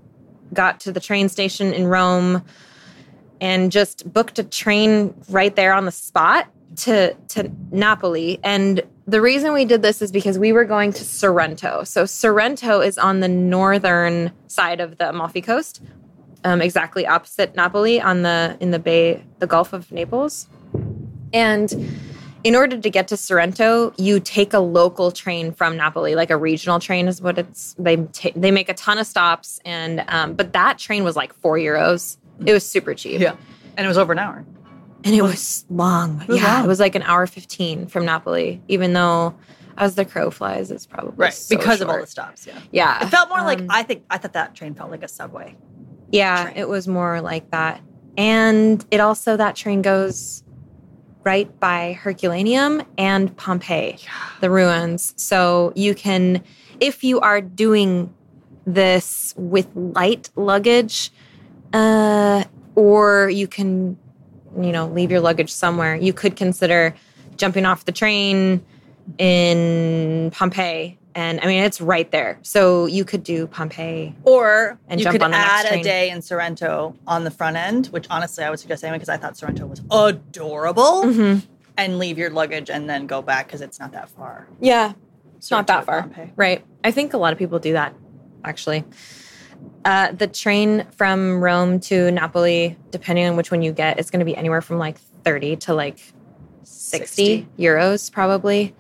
[0.55, 2.43] got to the train station in Rome
[3.41, 8.41] and just booked a train right there on the spot to to Napoli.
[8.43, 11.85] And the reason we did this is because we were going to Sorrento.
[11.85, 15.83] So Sorrento is on the northern side of the Amalfi Coast,
[16.45, 20.49] um, exactly opposite Napoli on the in the Bay, the Gulf of Naples.
[21.33, 21.73] And
[22.43, 26.37] in order to get to Sorrento, you take a local train from Napoli, like a
[26.37, 27.75] regional train is what it's.
[27.79, 31.33] They ta- they make a ton of stops, and um, but that train was like
[31.35, 32.17] four euros.
[32.45, 33.37] It was super cheap, Yeah.
[33.77, 34.45] And it was over an hour.
[35.05, 36.25] and it was long.
[36.27, 36.65] was yeah, long.
[36.65, 39.35] it was like an hour fifteen from Napoli, even though
[39.77, 42.47] as the crow flies, it's probably so because of all the stops.
[42.47, 42.59] Yeah.
[42.73, 45.09] Yeah, It felt more like Um, I think I thought that train felt like a
[45.09, 45.57] subway.
[46.11, 46.57] Yeah, train.
[46.57, 47.81] it was more like that.
[48.17, 50.43] And it also, that train goes
[51.23, 53.99] right by Herculaneum and Pompeii,
[54.41, 55.15] the ruins.
[55.17, 56.43] So you can,
[56.81, 58.13] if you are doing
[58.67, 61.11] this with light luggage,
[61.73, 62.45] uh,
[62.75, 63.99] or you can,
[64.61, 66.95] you know, leave your luggage somewhere, you could consider
[67.37, 68.65] jumping off the train
[69.19, 70.99] in Pompeii.
[71.15, 72.39] And I mean, it's right there.
[72.43, 75.83] So you could do Pompeii Or And you jump could on the next add a
[75.83, 79.17] day in Sorrento on the front end, which honestly I would suggest anyway because I
[79.17, 81.43] thought Sorrento was adorable, Mhm.
[81.77, 84.47] and leave your luggage and then go back because it's not that far.
[84.61, 84.93] Yeah,
[85.37, 86.03] it's not that far.
[86.03, 86.33] Pompeii.
[86.37, 86.65] Right.
[86.85, 87.93] I think a lot of people do that,
[88.45, 88.85] actually.
[89.85, 94.21] Uh, the train from Rome to Napoli, depending on which one you get, it's going
[94.21, 95.99] to be anywhere from like 30 to like
[96.63, 97.07] 60,
[97.45, 97.49] 60.
[97.59, 98.75] euros, probably.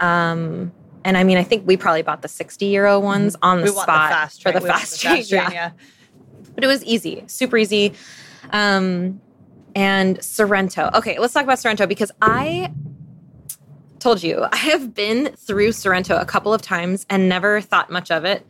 [0.00, 0.72] Um,
[1.04, 3.70] and I mean, I think we probably bought the 60 euro ones on the we
[3.70, 5.24] spot the fast for the We want fast train.
[5.26, 5.50] yeah.
[5.50, 5.70] yeah.
[6.54, 7.94] But it was easy, super easy.
[8.50, 9.20] Um,
[9.74, 10.90] and Sorrento.
[10.94, 12.72] Okay, let's talk about Sorrento because I
[13.98, 18.10] told you, I have been through Sorrento a couple of times and never thought much
[18.10, 18.46] of it.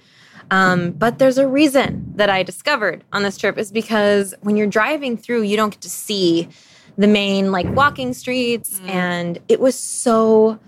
[0.50, 4.66] Um, but there's a reason that I discovered on this trip is because when you're
[4.66, 6.48] driving through, you don't get to see
[6.96, 10.58] the main like walking streets, and it was so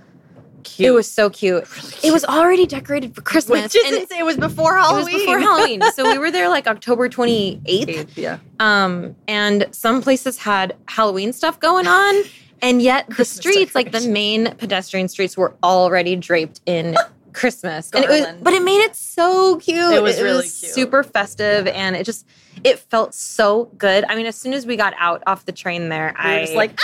[0.63, 0.89] Cute.
[0.89, 1.65] It was so cute.
[2.03, 3.63] It was already decorated for Christmas.
[3.65, 4.21] Which is and insane.
[4.21, 5.19] It was before it was Halloween.
[5.19, 5.83] before Halloween.
[5.95, 8.17] so we were there like October 28th.
[8.17, 8.39] Yeah.
[8.59, 12.15] Um, and some places had Halloween stuff going on.
[12.63, 16.95] And yet the Christmas streets, like the main pedestrian streets, were already draped in
[17.33, 17.91] Christmas.
[17.95, 19.95] And it was, but it made it so cute.
[19.95, 20.71] It was really cute.
[20.71, 22.27] super festive and it just
[22.63, 24.05] it felt so good.
[24.11, 26.53] I mean, as soon as we got out off the train there, We I was
[26.53, 26.79] like,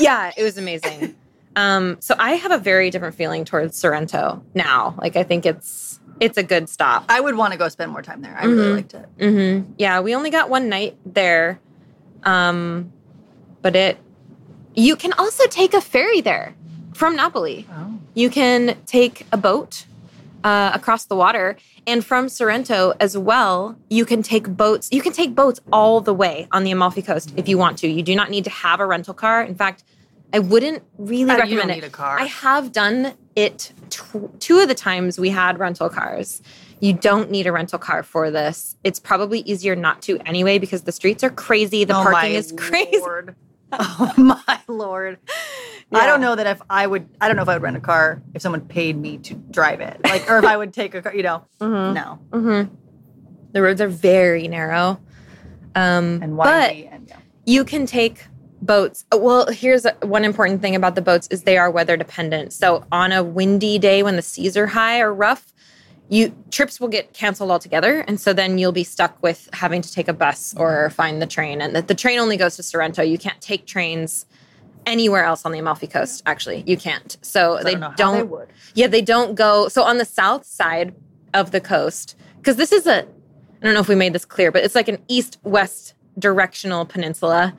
[0.00, 1.14] yeah, it was amazing.
[1.56, 4.94] Um, so I have a very different feeling towards Sorrento now.
[5.00, 7.04] Like I think it's it's a good stop.
[7.08, 8.36] I would want to go spend more time there.
[8.38, 8.74] I really Mhm.
[8.74, 9.08] liked it.
[9.18, 11.58] hmm Yeah, we only got one night there,
[12.24, 12.92] um,
[13.62, 13.98] but it.
[14.74, 16.54] You can also take a ferry there
[16.94, 17.66] from Napoli.
[17.72, 17.94] Oh.
[18.14, 19.86] You can take a boat
[20.44, 23.76] uh, across the water, and from Sorrento as well.
[23.90, 24.88] You can take boats.
[24.92, 27.88] You can take boats all the way on the Amalfi Coast if you want to.
[27.88, 29.42] You do not need to have a rental car.
[29.42, 29.84] In fact,
[30.32, 31.74] I wouldn't really Uh, you recommend don't it.
[31.76, 32.18] need a car.
[32.20, 36.40] I have done it tw- two of the times we had rental cars.
[36.80, 38.76] You don't need a rental car for this.
[38.84, 41.84] It's probably easier not to anyway because the streets are crazy.
[41.84, 42.98] The Oh parking is crazy.
[42.98, 43.34] Lord.
[43.72, 45.18] Oh my lord.
[45.92, 47.80] I don't know that if I would I don't know if I would rent a
[47.80, 50.00] car if someone paid me to drive it.
[50.02, 51.44] Like or if I would take a car, you know.
[51.60, 51.94] Mhm.
[51.94, 52.18] No.
[52.30, 52.74] Mm-hmm.
[53.52, 55.00] The roads are very narrow.
[55.76, 57.16] Um, And but and yeah.
[57.46, 58.24] you can take
[58.70, 59.04] boats.
[59.12, 62.52] uh, Well, here's one important thing about the boats is they are weather dependent.
[62.52, 65.52] So on a windy day when the seas are high or rough,
[66.08, 69.92] you trips will get canceled altogether, and so then you'll be stuck with having to
[69.92, 71.60] take a bus or find the train.
[71.62, 73.02] And the, the train only goes to Sorrento.
[73.02, 74.26] You can't take trains
[74.86, 76.22] anywhere else on the Amalfi Coast.
[76.26, 77.16] Actually, you can't.
[77.22, 78.30] So I they don't don't.
[78.30, 78.44] they.
[78.74, 79.68] Yeah, they don't go.
[79.68, 80.94] So on the south side
[81.32, 84.50] of the coast, because this is a, I don't know if we made this clear,
[84.50, 87.54] but it's like an east west directional peninsula.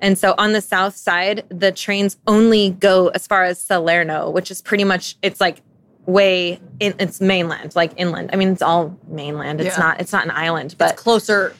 [0.00, 4.50] And so on the south side, the trains only go as far as Salerno, which
[4.50, 5.60] is pretty much, it's like
[6.06, 8.30] way in, it's mainland, like inland.
[8.32, 9.60] I mean, it's all mainland.
[9.60, 9.84] It's Yeah.
[9.84, 11.54] not, it's not an island, but It's closer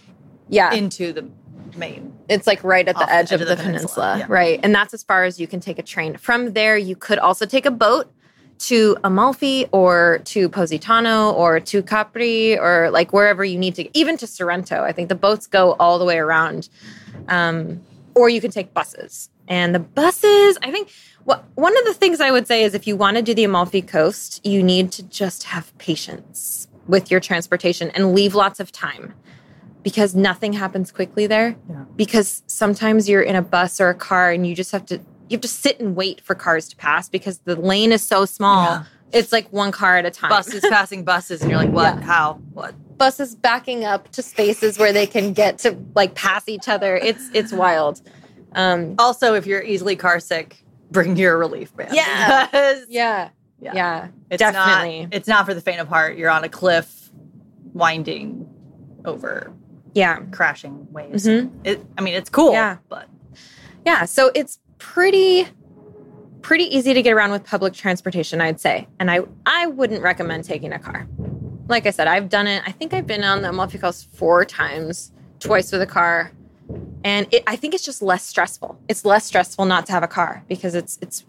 [0.48, 1.28] yeah, into the
[1.76, 2.12] main.
[2.28, 4.26] it's like right at the edge, of, the, peninsula, peninsula, yeah.
[4.28, 4.60] right?
[4.62, 6.16] And that's as far as you can take a train.
[6.16, 8.10] From there, you could also take a boat
[8.60, 14.16] to Amalfi or to Positano or to Capri or like wherever you need to, even
[14.16, 14.82] to Sorrento.
[14.82, 16.68] I think the boats go all the way around.
[17.28, 17.80] Um,
[18.18, 19.30] or you can take buses.
[19.46, 20.90] And the buses, I think
[21.24, 23.44] what one of the things I would say is if you want to do the
[23.44, 28.72] Amalfi Coast, you need to just have patience with your transportation and leave lots of
[28.72, 29.14] time
[29.82, 31.56] because nothing happens quickly there.
[31.70, 31.84] Yeah.
[31.96, 35.36] Because sometimes you're in a bus or a car and you just have to you
[35.36, 38.64] have to sit and wait for cars to pass because the lane is so small.
[38.64, 38.84] Yeah.
[39.12, 40.30] It's like one car at a time.
[40.30, 41.96] Buses passing buses and you're like, what?
[41.96, 42.02] Yeah.
[42.02, 42.34] How?
[42.52, 42.74] What?
[42.98, 46.96] Buses backing up to spaces where they can get to like pass each other.
[46.96, 48.02] It's it's wild.
[48.54, 51.94] Um Also, if you're easily car sick, bring your relief band.
[51.94, 52.48] Yeah.
[52.88, 53.30] Yeah.
[53.60, 53.72] Yeah.
[53.74, 54.08] Yeah.
[54.30, 55.02] It's definitely.
[55.02, 56.16] Not, it's not for the faint of heart.
[56.16, 57.10] You're on a cliff,
[57.72, 58.48] winding
[59.04, 59.52] over
[59.94, 60.20] yeah.
[60.30, 61.26] crashing waves.
[61.26, 61.50] Mhm.
[61.64, 62.52] It, I mean, it's cool.
[62.52, 62.76] Yeah.
[62.88, 63.08] But
[63.86, 65.48] Yeah, so it's pretty
[66.40, 68.86] pretty easy to get around with public transportation, I'd say.
[69.00, 71.06] And I I wouldn't recommend taking a car.
[71.68, 72.62] Like I said, I've done it.
[72.66, 76.32] I think I've been on the Amalfi Coast four times, twice with a car.
[77.04, 78.78] And it, I think it's just less stressful.
[78.88, 81.24] It's less stressful not to have a car because it's it's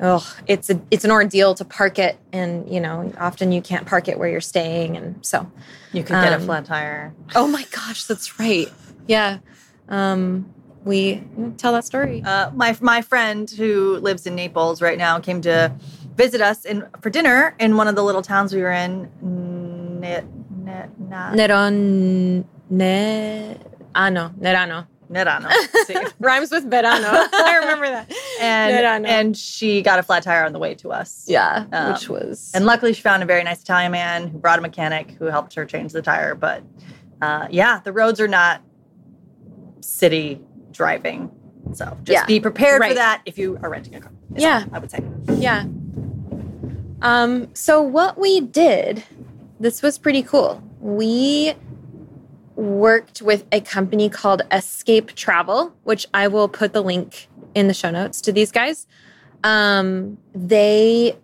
[0.00, 3.86] oh, it's a it's an ordeal to park it and you know, often you can't
[3.86, 5.50] park it where you're staying and so
[5.92, 7.12] you could get a Um, flat tire.
[7.34, 8.68] Oh my gosh, that's right.
[9.06, 9.38] Yeah.
[9.88, 10.52] Um
[10.84, 11.22] we
[11.58, 12.22] tell that story.
[12.24, 15.72] Uh, my my friend who lives in Naples right now came to
[16.18, 19.08] visit us in for dinner in one of the little towns we were in.
[19.22, 20.22] Ne,
[20.64, 23.56] ne, na, Neron ne
[23.94, 25.50] ah no Nerano Nerano.
[25.86, 25.96] See.
[26.20, 27.08] rhymes with verano.
[27.32, 28.12] I remember that.
[28.40, 29.08] and Nerano.
[29.08, 31.24] and she got a flat tire on the way to us.
[31.26, 34.58] yeah, Um, which was And luckily, she found a very nice Italian man who brought
[34.58, 36.34] a mechanic who helped her change the tire.
[36.34, 36.62] But
[37.22, 38.60] uh, yeah, the roads are not
[39.80, 40.40] city
[40.72, 41.30] driving.
[41.72, 44.12] So just Yeah, be prepared for that if you are renting a car.
[44.36, 44.64] Yeah.
[44.68, 45.00] all I would say.
[45.38, 45.64] yeah.
[47.02, 47.54] Um.
[47.54, 49.04] So what we did,
[49.60, 50.62] this was pretty cool.
[50.80, 51.54] We
[52.54, 57.74] worked with a company called S-Cape Travel, which I will put the link in the
[57.74, 58.86] show notes to these guys.
[59.44, 61.16] Um, they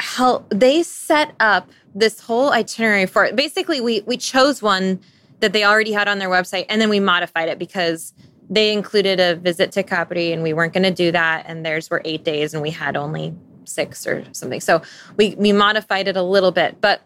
[0.00, 0.48] help.
[0.50, 3.36] They set up this whole itinerary for it.
[3.36, 5.00] Basically, we we chose one
[5.40, 8.14] that they already had on their website, and then we modified it because
[8.48, 11.44] they included a visit to Capri, and we weren't going to do that.
[11.46, 13.34] And theirs were eight days, and we had only
[13.66, 14.60] six or something.
[14.60, 14.82] So
[15.16, 17.02] we we modified it a little bit, but.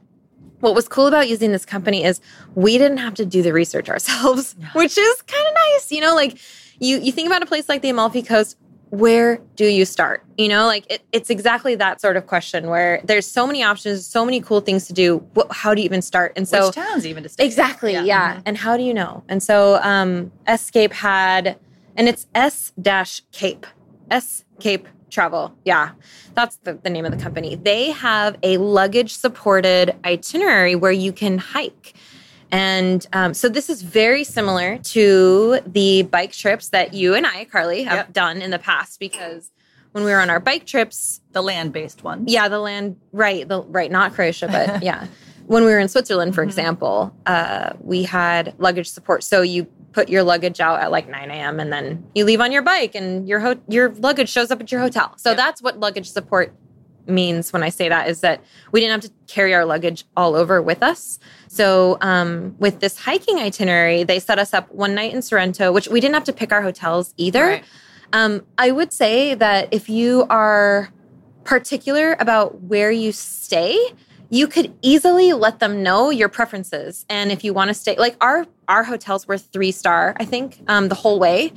[0.60, 2.20] What was cool about using this company is
[2.54, 5.90] we didn't have to do the research ourselves, which is kind of nice.
[5.90, 6.36] You know, like
[6.80, 8.58] you you think about a place like the Amalfi Coast,
[8.90, 10.24] where do you start?
[10.36, 14.04] You know, like it, it's exactly that sort of question where there's so many options,
[14.04, 15.18] so many cool things to do.
[15.34, 16.32] What, how do you even start?
[16.36, 17.44] And so Which towns even to stay?
[17.44, 17.92] Exactly.
[17.92, 18.40] Yeah.
[18.44, 19.22] And how do you know?
[19.28, 21.58] And so um S-Cape had
[21.96, 23.66] and it's S dash Cape.
[24.10, 25.54] S Cape Travel.
[25.64, 25.90] Yeah.
[26.34, 27.54] That's the, the name of the company.
[27.56, 31.94] They have a luggage supported itinerary where you can hike.
[32.52, 37.44] And um, so this is very similar to the bike trips that you and I,
[37.44, 38.12] Carly, have Yep.
[38.12, 39.50] done in the past because
[39.92, 42.24] when we were on our bike trips, The land based one.
[42.26, 45.06] yeah, the land, right, the right, not Croatia, but yeah.
[45.46, 46.34] When we were in Switzerland, Mm-hmm.
[46.36, 49.22] for example, uh, we had luggage support.
[49.24, 51.59] So you put your luggage out at like 9 a.m.
[51.61, 54.70] and then you leave on your bike, and your ho- your luggage shows up at
[54.70, 55.12] your hotel.
[55.16, 55.37] So Yep.
[55.37, 56.53] that's what luggage support
[57.07, 60.37] means when I say that is that we didn't have to carry our luggage all
[60.37, 61.18] over with us.
[61.48, 65.88] So um, with this hiking itinerary, they set us up one night in Sorrento, which
[65.88, 67.44] we didn't have to pick our hotels either.
[67.44, 67.64] Right.
[68.12, 70.90] Um, I would say that if you are
[71.44, 73.76] particular about where you stay,
[74.30, 77.04] you could easily let them know your preferences.
[77.08, 80.62] And if you want to stay, like our our hotels were three star, I think,
[80.68, 81.52] um, the whole way,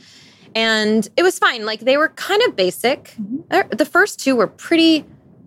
[0.55, 1.65] and it was fine.
[1.65, 3.15] Like they were kind of basic.
[3.51, 5.05] Uh, The first two were pretty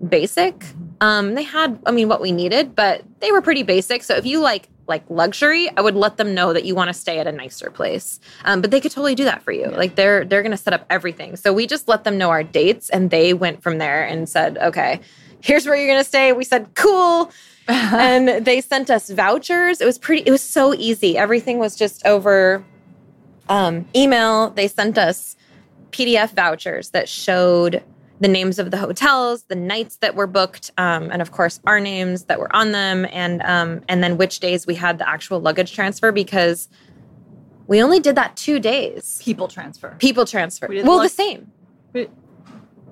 [0.09, 0.65] basic.
[1.01, 4.03] Um, they had, I mean, what we needed, but they were pretty basic.
[4.03, 6.95] So if you like like luxury, I would let them know that you want to
[6.95, 8.21] stay at a nicer place.
[8.45, 9.67] Um, but they could totally do that for you.
[9.67, 11.35] Like they're they're going to set up everything.
[11.35, 14.57] So we just let them know our dates, and they went from there and said,
[14.59, 15.01] okay,
[15.47, 16.33] here's where you're going to stay.
[16.33, 17.31] We said, cool.
[17.69, 19.81] and they sent us vouchers.
[19.81, 20.23] It was pretty.
[20.25, 21.19] It was so easy.
[21.19, 22.65] Everything was just over
[23.49, 24.51] um, email.
[24.51, 25.37] They sent us
[25.91, 27.83] PDF vouchers that showed
[28.21, 31.81] the names of the hotels, the nights that were booked, um, and of course our
[31.81, 35.41] names that were on them, and um, and then which days we had the actual
[35.41, 36.69] luggage transfer because
[37.67, 39.21] we only did that two days.
[39.23, 39.97] People transfer.
[39.99, 40.69] People transfer.
[40.69, 41.51] We Well, lug- the same.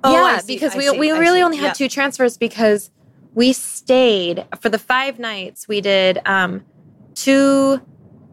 [0.05, 1.43] Oh, yeah, because I we see, we I really see.
[1.45, 1.73] only had Yeah.
[1.73, 2.91] two transfers because
[3.35, 5.67] we stayed for the five nights.
[5.67, 6.65] We did um,
[7.15, 7.81] two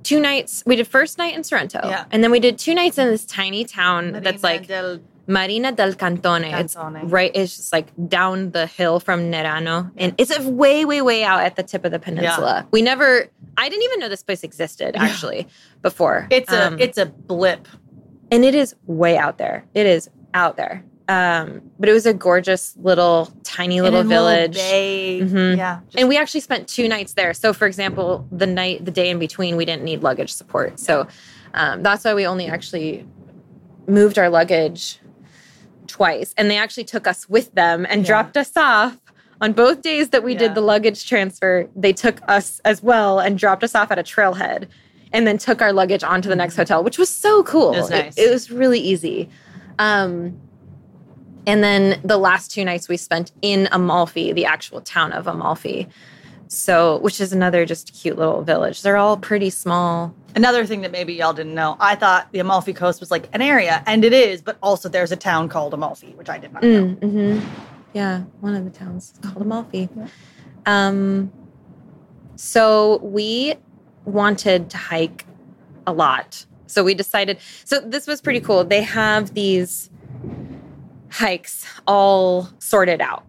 [0.03, 0.63] two nights.
[0.65, 2.05] We did first night in Sorrento, Yeah.
[2.11, 5.93] and then we did two nights in this tiny town that's like del- Marina del
[5.93, 6.51] Cantone.
[6.59, 6.75] It's
[7.11, 7.31] right.
[7.35, 11.41] It's just like down the hill from Nerano, and it's a way, way, way out
[11.43, 12.67] at the tip of the peninsula.
[12.71, 13.27] We never.
[13.57, 15.47] I didn't even know this place existed actually
[15.81, 16.27] before.
[16.31, 17.67] it's a Um, it's a blip.
[18.31, 19.65] and it is way out there.
[19.73, 20.83] It is out there.
[21.11, 24.53] Um, but it was a gorgeous little, tiny little village.
[24.55, 25.19] bay.
[25.23, 25.57] Mhm.
[25.57, 25.79] Yeah.
[25.85, 27.33] just- and we actually spent two nights there.
[27.33, 30.79] So, for example, the night, the day in between, we didn't need luggage support.
[30.79, 31.07] So
[31.53, 33.05] um, that's why we only actually
[33.87, 34.99] moved our luggage
[35.87, 36.33] twice.
[36.37, 38.07] And they actually took us with them and Yeah.
[38.07, 38.95] dropped us off
[39.41, 40.39] on both days that we Yeah.
[40.39, 41.67] did the luggage transfer.
[41.75, 44.67] They took us as well and dropped us off at a trailhead
[45.11, 47.73] and then took our luggage onto the next hotel, which was so cool.
[47.73, 48.17] It was nice.
[48.17, 49.27] It, was really easy.
[49.77, 50.37] Um,
[51.47, 55.87] and then the last two nights we spent in Amalfi, the actual town of Amalfi.
[56.47, 58.81] So, which is another just cute little village.
[58.81, 60.13] They're all pretty small.
[60.35, 63.41] Another thing that maybe y'all didn't know, I thought the Amalfi Coast was like an
[63.41, 66.61] area, and it is, but also there's a town called Amalfi, which I did not
[66.63, 66.97] know.
[67.01, 69.87] Mm, hmm Yeah, one of the towns is called Amalfi.
[70.65, 71.31] Um,
[72.35, 73.53] so we
[74.03, 75.25] wanted to hike
[75.87, 76.45] a lot.
[76.67, 77.37] So we decided.
[77.65, 78.63] So this was pretty cool.
[78.63, 79.90] They have these
[81.11, 83.23] hikes all sorted out,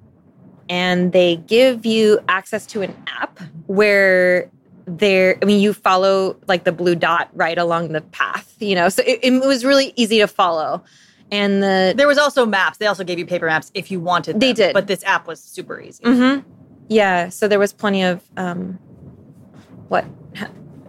[0.69, 4.51] and they give you access to an app where
[4.87, 5.37] there.
[5.43, 8.55] I mean, you follow like the blue dot right along the path.
[8.61, 10.83] You know, so it, it was really easy to follow.
[11.31, 12.79] And the There was also maps.
[12.79, 14.39] They also gave you paper maps if you wanted.
[14.39, 14.75] They did.
[14.75, 16.05] but this app was super easy.
[16.05, 16.49] Mm-hmm.
[16.89, 17.31] Yeah.
[17.31, 18.79] So there was plenty of um,
[19.89, 20.05] what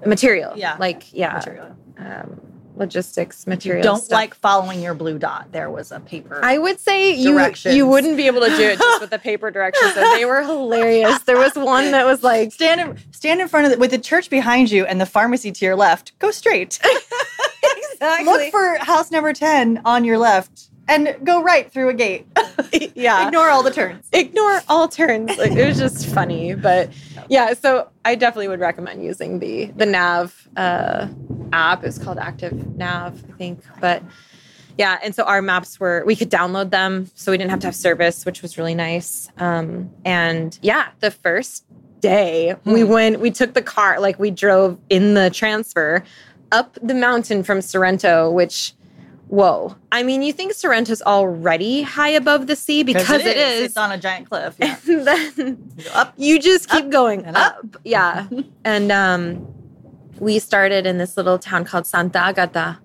[0.05, 0.53] material?
[0.55, 0.75] Yeah.
[0.79, 1.75] Like yeah, Material.
[1.97, 2.41] Um,
[2.75, 3.83] logistics material.
[3.83, 4.11] don't stuff.
[4.11, 5.51] like following your blue dot.
[5.51, 6.39] There was a paper.
[6.43, 9.51] I would say you you wouldn't be able to do it just with the paper
[9.51, 9.93] directions.
[9.95, 11.19] And they were hilarious.
[11.23, 13.99] There was one that was like stand in, stand in front of the, with the
[13.99, 16.17] church behind you and the pharmacy to your left.
[16.19, 16.79] Go straight.
[17.93, 18.25] exactly.
[18.25, 22.27] Look for house number ten on your left and go right through a gate.
[22.95, 23.27] yeah.
[23.27, 24.07] Ignore all the turns.
[24.11, 25.37] ignore all turns.
[25.37, 26.91] Like it was just funny, but
[27.29, 27.53] yeah.
[27.53, 31.07] So I definitely would recommend using the the Nav uh,
[31.53, 31.83] app.
[31.83, 33.63] It was called Active Nav, I think.
[33.79, 34.03] But
[34.77, 37.67] yeah, and so our maps were we could download them, so we didn't have to
[37.67, 39.29] have service, which was really nice.
[39.37, 41.65] Um, and yeah, the first
[41.99, 46.03] day we went, we took the car, like we drove in the transfer
[46.51, 48.73] up the mountain from Sorrento, which
[49.27, 49.75] whoa.
[49.91, 53.61] I mean, you think Sorrento's already high above the sea because it is.
[53.61, 54.55] It's on a giant cliff.
[54.59, 54.77] Yeah.
[54.87, 56.13] and then up.
[56.17, 57.35] you just keep going up.
[57.35, 57.81] up.
[57.83, 58.27] Yeah.
[58.63, 59.47] and um,
[60.23, 62.79] we started in this little town called Santa Agata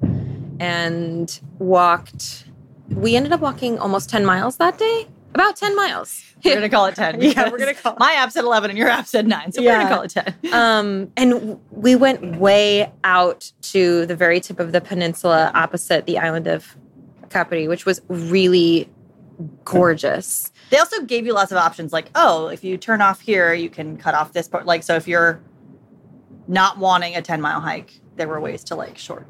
[0.58, 2.44] and walked.
[2.90, 5.06] We ended up walking almost 10 miles that day.
[5.34, 6.24] About 10 miles.
[6.44, 7.20] We're gonna call it ten.
[7.20, 9.60] Yeah, we're gonna call it- my app said eleven and your app said nine, so
[9.60, 10.34] we're gonna call it ten.
[10.52, 16.16] um, and we went way out to the very tip of the peninsula opposite the
[16.16, 16.76] island of
[17.28, 18.88] Capri, which was really
[19.64, 20.52] gorgeous.
[20.70, 23.68] They also gave you lots of options, like, oh, if you turn off here, you
[23.68, 24.64] can cut off this part.
[24.64, 25.40] Like, so if you're
[26.48, 29.26] not wanting a ten mile hike, there were ways to like short,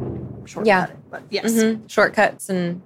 [0.47, 0.85] shortcut Yeah.
[0.87, 0.97] it.
[1.11, 1.91] But yes, Mhm.
[1.91, 2.81] Shortcuts and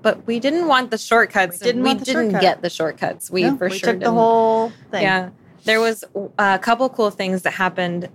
[0.00, 1.60] but we didn't want the shortcuts.
[1.60, 2.40] We didn't the didn't shortcut.
[2.40, 3.30] get the shortcuts.
[3.30, 4.14] We No, for we sure took the didn't.
[4.14, 5.02] whole thing.
[5.02, 5.28] Yeah.
[5.64, 6.02] There was
[6.38, 8.08] a couple cool things that happened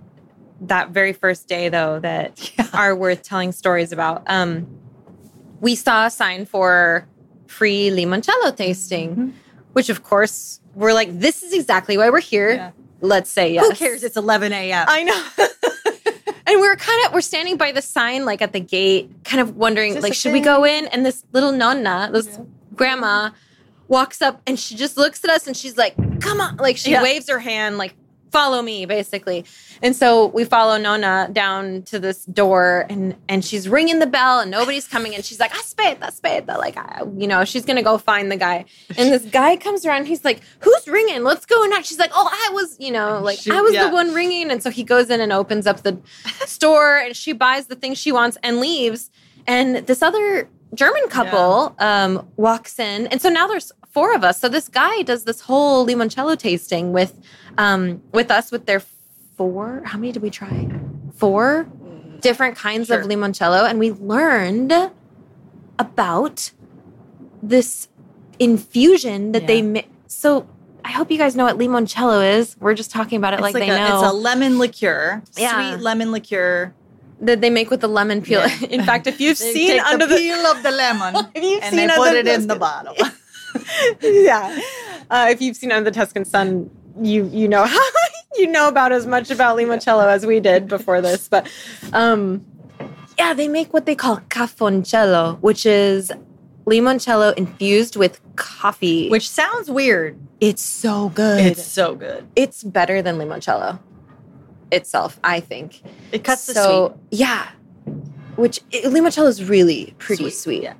[0.60, 4.22] that very first day though that are worth telling stories about.
[4.26, 4.66] Um
[5.60, 7.06] we saw a sign for
[7.46, 9.28] free limoncello tasting, Mm-hmm.
[9.72, 12.50] which of course we're like, this is exactly why we're here.
[12.52, 12.70] Yeah.
[13.00, 13.66] Let's say yes.
[13.68, 14.02] Who cares?
[14.02, 14.86] It's eleven a.m.
[14.88, 15.24] I know.
[16.46, 19.40] and we were kind of we're standing by the sign like at the gate, kind
[19.40, 20.86] of wondering like a should we go in?
[20.86, 22.38] And this little nonna, this
[22.74, 23.30] grandma,
[23.86, 26.90] walks up and she just looks at us and she's like, "Come on!" Like she
[26.90, 27.02] Yeah.
[27.02, 27.94] waves her hand like.
[28.30, 29.44] Follow me, basically,
[29.82, 34.40] and so we follow Nona down to this door, and and she's ringing the bell,
[34.40, 37.96] and nobody's coming, and she's like, "Aspetta, aspetta," like I, you know, she's gonna go
[37.96, 38.66] find the guy,
[38.98, 41.22] and this guy comes around, he's like, "Who's ringing?
[41.24, 43.88] Let's go in." She's like, "Oh, I was, you know, like She- I was yeah.
[43.88, 45.98] the one ringing," and so he goes in and opens up the
[46.46, 49.10] store, and she buys the thing she wants and leaves,
[49.46, 54.38] and this other German couple um, walks in, and so now there's four of us.
[54.38, 57.12] So this guy does this whole limoncello tasting with
[57.56, 58.82] um, with us with their
[59.36, 59.82] four.
[59.84, 60.68] How many did we try?
[61.14, 61.66] Four
[62.20, 64.72] different kinds of limoncello, and we learned
[65.78, 66.50] about
[67.42, 67.88] this
[68.38, 69.62] infusion that they Yeah.
[69.74, 69.88] mix.
[70.06, 70.46] So
[70.84, 72.56] I hope you guys know what limoncello is.
[72.60, 75.52] We're just talking about it It's like, they a, know It's a lemon liqueur, Yeah.
[75.74, 76.72] sweet lemon liqueur.
[77.20, 78.40] that they make with the lemon peel.
[78.46, 78.66] Yeah.
[78.76, 81.62] In fact, if you've They seen under the the, peel of the lemon If you've
[81.64, 82.94] and they put it in the bottle.
[84.02, 84.60] yeah.
[85.10, 86.70] Uh, if you've seen Under the Tuscan Sun,
[87.00, 87.80] you you know how
[88.36, 91.28] you know about as much about limoncello as we did before this.
[91.28, 91.48] But
[91.92, 92.44] um,
[93.18, 96.12] yeah, they make what they call cafoncello, which is
[96.66, 99.08] limoncello infused with coffee.
[99.08, 100.18] Which sounds weird.
[100.40, 101.40] it's so good.
[101.44, 102.26] It's so good.
[102.36, 103.78] it's better than limoncello
[104.70, 105.82] itself, I think.
[106.12, 107.20] It cuts the so, sweet.
[107.20, 107.48] Yeah.
[108.36, 110.62] Which it, limoncello is really pretty Sweet, sweet.
[110.62, 110.74] yeah.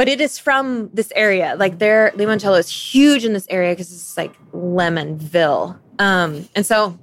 [0.00, 1.56] But it is from this area.
[1.58, 5.78] Like their limoncello is huge in this area because it's like Lemonville.
[5.98, 6.98] Um, and so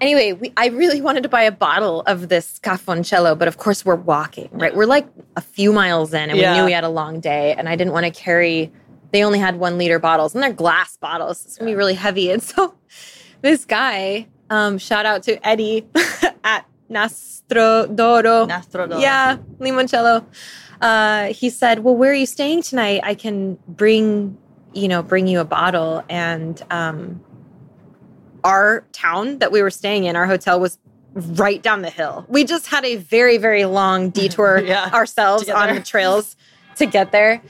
[0.00, 3.84] anyway, we, I really wanted to buy a bottle of this cafoncello, but of course
[3.84, 4.72] we're walking, right?
[4.76, 6.52] We're like a few miles in and Yeah.
[6.52, 8.70] we knew we had a long day and I didn't want to carry
[9.10, 11.44] they only had one liter bottles and they're glass bottles.
[11.44, 12.30] It's gonna be really heavy.
[12.30, 12.76] And so
[13.40, 15.84] this guy, um, shout out to Eddie
[16.44, 18.46] at Nastro d'Oro.
[18.46, 19.00] Nastro d'Oro.
[19.00, 20.24] Yeah, limoncello.
[20.82, 23.00] Uh, he said, "Well, where are you staying tonight?
[23.04, 24.36] I can bring,
[24.74, 27.22] you know, bring you a bottle." And um,
[28.44, 30.78] our town that we were staying in, our hotel was
[31.14, 32.26] right down the hill.
[32.28, 36.36] We just had a very, very long detour Yeah, ourselves on the trails
[36.76, 37.40] to get there.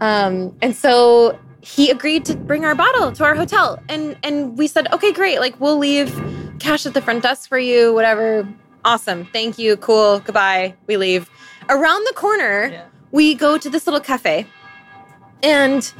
[0.00, 4.66] Um, and so he agreed to bring our bottle to our hotel, and and we
[4.66, 5.38] said, "Okay, great.
[5.38, 6.10] Like we'll leave
[6.58, 7.92] cash at the front desk for you.
[7.92, 8.48] Whatever.
[8.86, 9.26] Awesome.
[9.26, 9.76] Thank you.
[9.76, 10.20] Cool.
[10.20, 10.74] Goodbye.
[10.86, 11.30] We leave."
[11.70, 12.82] Around the corner, Yeah.
[13.12, 14.46] we go to this little cafe,
[15.42, 15.92] and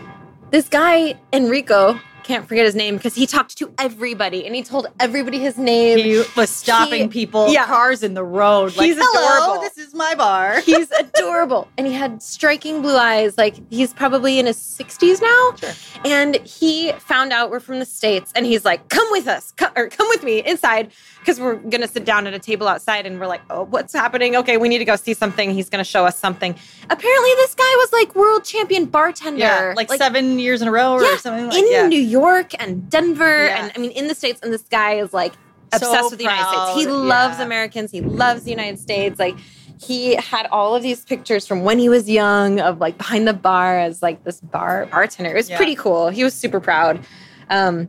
[0.51, 4.87] this guy Enrico can't forget his name because he talked to everybody and he told
[5.01, 5.99] everybody his name.
[5.99, 7.67] He was stopping He- people, yeah.
[7.67, 8.77] cars in the road.
[8.77, 9.63] Like, He's Hello, adorable.
[9.63, 10.61] this is my bar.
[10.65, 11.67] He's adorable.
[11.77, 13.37] And he had striking blue eyes.
[13.37, 15.57] Like he's probably in his 60s now.
[15.57, 15.73] Sure.
[16.05, 19.73] And he found out we're from the States and he's like, come with us, co-
[19.75, 23.07] or come with me inside because we're going to sit down at a table outside.
[23.07, 24.37] And we're like, oh, what's happening?
[24.37, 25.51] Okay, we need to go see something.
[25.51, 26.55] He's going to show us something.
[26.89, 29.39] Apparently, this guy was like world champion bartender.
[29.39, 31.87] Yeah, like, seven years in a row or yeah, something like in yeah.
[31.87, 33.63] New York and Denver, Yeah.
[33.63, 34.41] and I mean in the states.
[34.43, 35.33] And this guy is like
[35.73, 36.79] So obsessed with the United States.
[36.79, 37.39] He proud, loves.
[37.41, 37.91] Americans.
[37.91, 39.19] He loves the United States.
[39.19, 39.37] Like
[39.81, 43.33] he had all of these pictures from when he was young of like behind the
[43.33, 45.31] bar as like this bar bartender.
[45.31, 46.09] It was pretty cool.
[46.09, 47.05] He was super proud.
[47.49, 47.89] Um,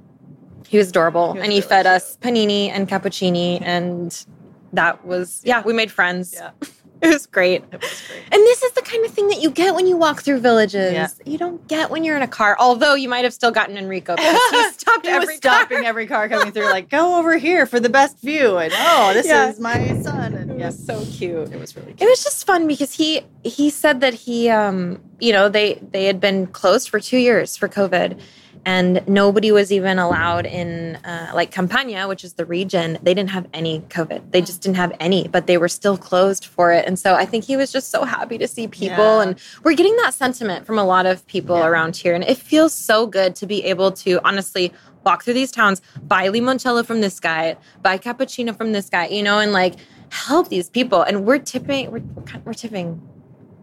[0.71, 1.95] he was adorable, He was and he fed cute.
[1.95, 4.09] us panini and cappuccini, and
[4.73, 5.61] that was yeah.
[5.63, 6.33] We made friends.
[6.33, 6.51] Yeah.
[7.03, 7.63] It was great.
[7.71, 8.21] It was great.
[8.31, 10.93] And this is the kind of thing that you get when you walk through villages.
[10.93, 11.07] Yeah.
[11.25, 12.55] You don't get when you're in a car.
[12.59, 15.85] Although you might have still gotten Enrico because he stopped He every was stopping car.
[15.87, 18.57] every car coming through, like, go over here for the best view.
[18.57, 19.49] And oh, this Yeah.
[19.49, 20.35] is my son.
[20.35, 21.51] And It yeah, was so cute.
[21.51, 23.09] it was really It was just fun because he
[23.43, 27.57] he said that he um you know they they had been closed for two years
[27.57, 28.09] for COVID,
[28.65, 32.97] and nobody was even allowed in uh, like Campania, which is the region.
[33.01, 34.31] They didn't have any COVID.
[34.31, 36.85] They just didn't have any, but they were still closed for it.
[36.85, 39.21] And so I think he was just so happy to see people, Yeah.
[39.23, 41.67] and we're getting that sentiment from a lot of people Yeah.
[41.67, 44.71] around here, and it feels so good to be able to honestly
[45.03, 49.23] walk through these towns, buy limoncello from this guy, buy cappuccino from this guy, you
[49.23, 49.73] know, and like
[50.09, 51.01] help these people.
[51.01, 53.01] And we're tipping, we're, we're we're tipping,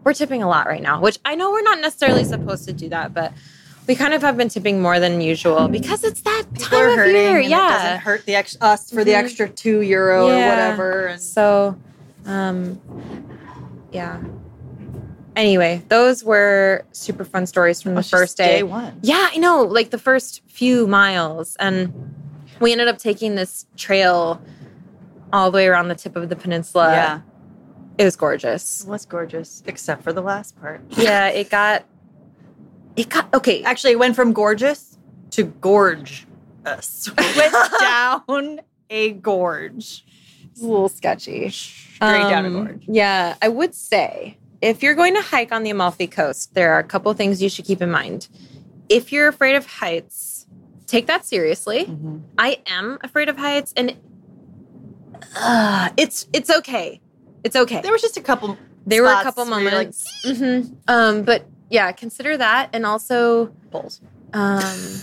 [0.03, 2.89] we're tipping a lot right now, which I know we're not necessarily supposed to do
[2.89, 3.31] that, but
[3.89, 7.07] we kind of have been tipping more than usual because it's that People time of
[7.07, 7.37] year.
[7.37, 9.23] and It doesn't hurt the ex- us for the Mhm.
[9.23, 11.07] extra two euro or whatever.
[11.07, 11.75] And So,
[12.27, 12.79] um,
[13.91, 14.19] yeah.
[15.35, 18.57] Anyway, those were super fun stories from the It's just first day.
[18.57, 18.99] day one.
[19.01, 21.55] Yeah, I know, like the first few miles.
[21.59, 21.91] And
[22.59, 24.39] we ended up taking this trail
[25.33, 26.91] all the way around the tip of the peninsula.
[26.91, 27.19] yeah,
[27.97, 28.83] It was gorgeous.
[28.83, 30.81] it was gorgeous, except for the last part.
[30.91, 31.85] Yeah, it got,
[32.99, 33.63] it got, okay.
[33.63, 34.97] Actually, it went from gorgeous
[35.31, 36.27] to gorge
[36.65, 37.09] us.
[37.17, 40.05] We went down a gorge.
[40.51, 41.49] It's a little sketchy.
[41.49, 42.83] Straight down a Um, gorge.
[42.87, 46.79] Yeah, I would say if you're going to hike on the Amalfi Coast, there are
[46.79, 48.27] a couple things you should keep in mind.
[48.89, 50.47] If you're afraid of heights,
[50.87, 51.85] take that seriously.
[51.85, 52.17] Mm-hmm.
[52.37, 53.95] I am afraid of heights, and
[55.37, 56.99] uh, it's it's okay.
[57.43, 57.81] It's okay.
[57.81, 58.57] There was just a couple.
[58.85, 60.05] There were a couple you're like, moments.
[60.25, 60.75] Mhm.
[60.87, 64.01] Um, but yeah, consider that, and also poles,
[64.33, 65.01] um,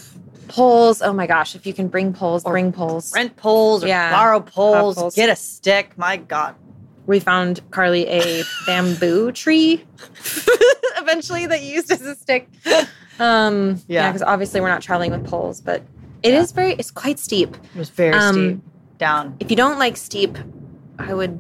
[0.49, 1.03] poles.
[1.03, 3.13] Oh my gosh, if you can bring poles, Or bring poles.
[3.15, 4.11] rent poles, or Yeah.
[4.11, 5.15] borrow poles, poles.
[5.15, 5.97] get a stick.
[5.97, 6.55] My God,
[7.07, 9.85] we found Carly a bamboo tree
[10.99, 12.49] eventually that used as a stick.
[13.19, 14.13] Um, yeah, Yeah.
[14.13, 15.83] because obviously we're not traveling with poles, but
[16.23, 16.55] it is Yeah.
[16.57, 17.55] very, it's quite steep.
[17.75, 18.61] it was very Um, steep.
[18.99, 19.37] Down.
[19.41, 20.39] If you don't like steep,
[20.99, 21.39] I would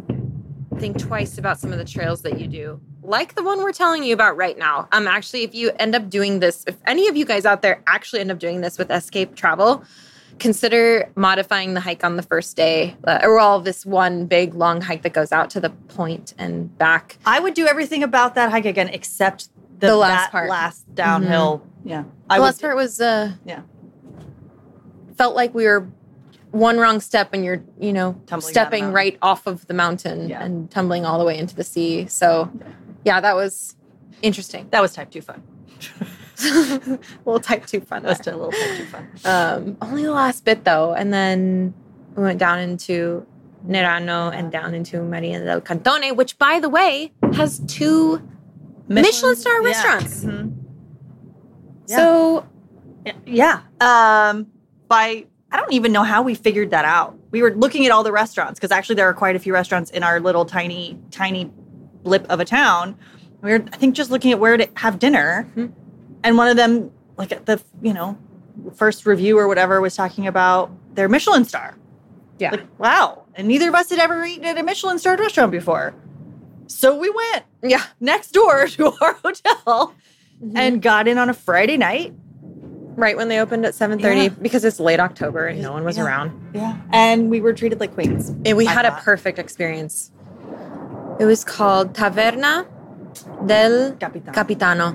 [0.79, 2.81] think twice about some of the trails that you do.
[3.03, 4.89] Like the one we're telling you about right now.
[4.93, 7.83] Um, actually, if you end up doing this, if any of you guys out there
[7.87, 9.85] actually end up doing this with S-Cape Travel,
[10.39, 14.81] consider modifying the hike on the first day, uh, or all this one big long
[14.81, 17.16] hike that goes out to the point and back.
[17.24, 19.49] I would do everything about that hike again, except
[19.79, 20.45] the, The last part.
[20.45, 20.51] Mm-hmm.
[20.51, 21.66] last downhill.
[21.85, 22.47] Yeah, I the would.
[22.47, 23.61] last part was uh Yeah.
[25.16, 25.87] felt like we were
[26.57, 30.42] one wrong step and you're you know Tumbling stepping right off of the mountain Yeah.
[30.44, 32.50] and tumbling all the way into the sea so
[33.04, 33.76] yeah that was
[34.22, 35.42] interesting That was type two fun.
[36.44, 36.46] a
[37.24, 39.09] little type 2 fun That was a little type two fun.
[39.24, 41.74] um only the last bit though and then
[42.14, 43.26] we went down into
[43.66, 48.20] Nerano and down into Marina del Cantone which by the way has two
[48.88, 49.66] Michelin star yeah.
[49.68, 50.24] restaurants.
[50.24, 50.54] Mhm.
[51.88, 51.96] Yeah.
[51.96, 52.46] so
[53.26, 53.61] Yeah.
[53.80, 54.46] Um,
[54.88, 57.16] by I don't even know how we figured that out.
[57.30, 59.90] We were looking at all the restaurants because actually there are quite a few restaurants
[59.90, 61.51] in our little tiny, tiny
[62.03, 62.97] blip of a town.
[63.42, 65.72] We were, I think, just looking at where to have dinner, Mhm.
[66.24, 68.18] and one of them, like the you know
[68.74, 71.74] first review or whatever, was talking about their Michelin star.
[72.38, 73.22] yeah Like, wow!
[73.34, 75.94] And neither of us had ever eaten at a Michelin starred restaurant before,
[76.66, 79.94] so we went yeah next door to our hotel
[80.42, 80.57] Mm-hmm.
[80.57, 82.12] and got in on a Friday night.
[82.97, 84.28] Right when they opened at 7.30 Yeah.
[84.40, 86.05] because it's late october and no one was Yeah.
[86.07, 86.32] around.
[86.55, 88.30] Yeah, and we were treated like queens.
[88.44, 90.11] and we I had a perfect experience.
[91.18, 92.66] It was called taverna
[93.47, 94.32] del Capitano.
[94.32, 94.86] capitano.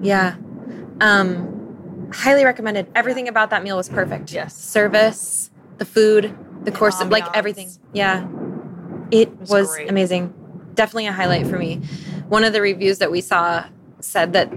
[0.00, 0.34] Yeah.
[1.00, 2.86] Um highly recommended.
[2.94, 4.32] Everything about that meal was perfect.
[4.32, 4.54] Yes.
[4.56, 6.34] service the food
[6.64, 7.70] the course like everything.
[7.92, 8.26] Yeah.
[9.10, 10.32] It was was, amazing.
[10.74, 11.80] Definitely a highlight for me.
[12.28, 13.64] One of the reviews that we saw
[14.00, 14.52] said that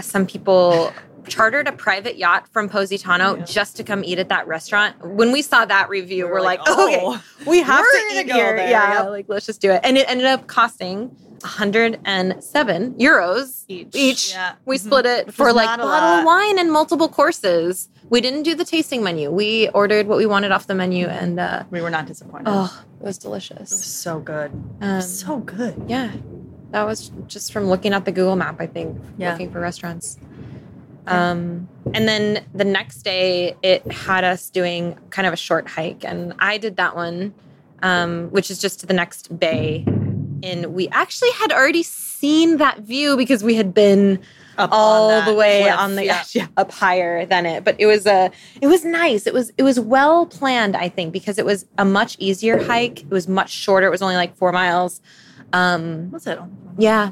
[0.00, 0.92] some people
[1.28, 3.44] chartered a private yacht from Positano Yeah.
[3.44, 4.96] just to come eat at that restaurant.
[5.04, 7.98] When we saw that review, We we're, were like, like, oh, okay, we have to
[8.18, 8.56] eat go here.
[8.56, 9.80] there, Yeah, like let's just do it.
[9.84, 14.30] And it ended up costing 107 euros Each, each.
[14.32, 14.52] yeah.
[14.64, 14.80] We Mhm.
[14.80, 17.88] split it Which for like bottle of wine and multiple courses.
[18.10, 19.30] We didn't do the tasting menu.
[19.30, 22.46] We ordered what we wanted off the menu, and uh, We were not disappointed.
[22.48, 23.70] oh, it was It was delicious.
[23.84, 24.50] so good.
[24.80, 25.82] Um, so good.
[25.88, 26.10] yeah,
[26.72, 29.32] that was just from looking at the Google map, I think, Yeah.
[29.32, 30.18] looking for restaurants.
[31.06, 36.04] Um, and then the next day, it had us doing kind of a short hike,
[36.04, 37.34] and I did that one,
[37.82, 39.84] um, which is just to the next bay.
[40.44, 44.20] And we actually had already seen that view because we had been
[44.58, 46.24] Up all the way cliff, on the yeah.
[46.32, 47.64] yeah, up higher than it.
[47.64, 48.30] But it was a
[48.60, 49.26] it was nice.
[49.26, 53.02] It was it was well planned, I think, because it was a much easier hike.
[53.02, 53.86] It was much shorter.
[53.86, 55.00] It was only like four miles.
[55.52, 56.38] Um, Was it?
[56.78, 57.10] yeah,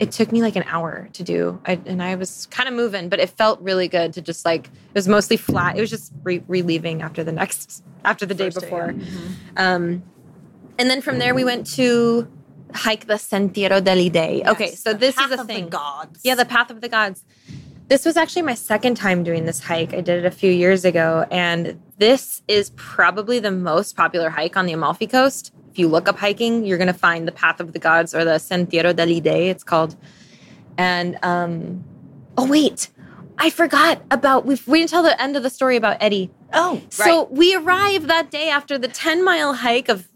[0.00, 3.08] it took me like an hour to do, I, and I was kind of moving,
[3.08, 5.76] but it felt really good to just like it was mostly flat.
[5.76, 8.92] It was just re- relieving after the next after the day First day, before.
[8.96, 9.74] yeah.
[9.74, 10.02] Um,
[10.78, 12.28] and then from there we went to
[12.74, 14.42] hike the Sentiero degli Dei.
[14.46, 15.68] okay, so this path is a of the thing.
[15.68, 16.20] gods.
[16.22, 17.24] Yeah, the path of the gods.
[17.88, 19.94] This was actually my second time doing this hike.
[19.94, 24.58] I did it a few years ago, and this is probably the most popular hike
[24.58, 25.52] on the Amalfi Coast.
[25.70, 28.26] If you look up hiking, you're going to find the Path of the Gods or
[28.26, 29.96] the Sentiero degli Dei, it's called.
[30.76, 31.82] And um,
[32.36, 32.90] oh wait,
[33.38, 34.58] I forgot about we.
[34.66, 36.30] We didn't tell the end of the story about Eddie.
[36.52, 40.08] Oh, So we arrived that day after the 10 mile hike of,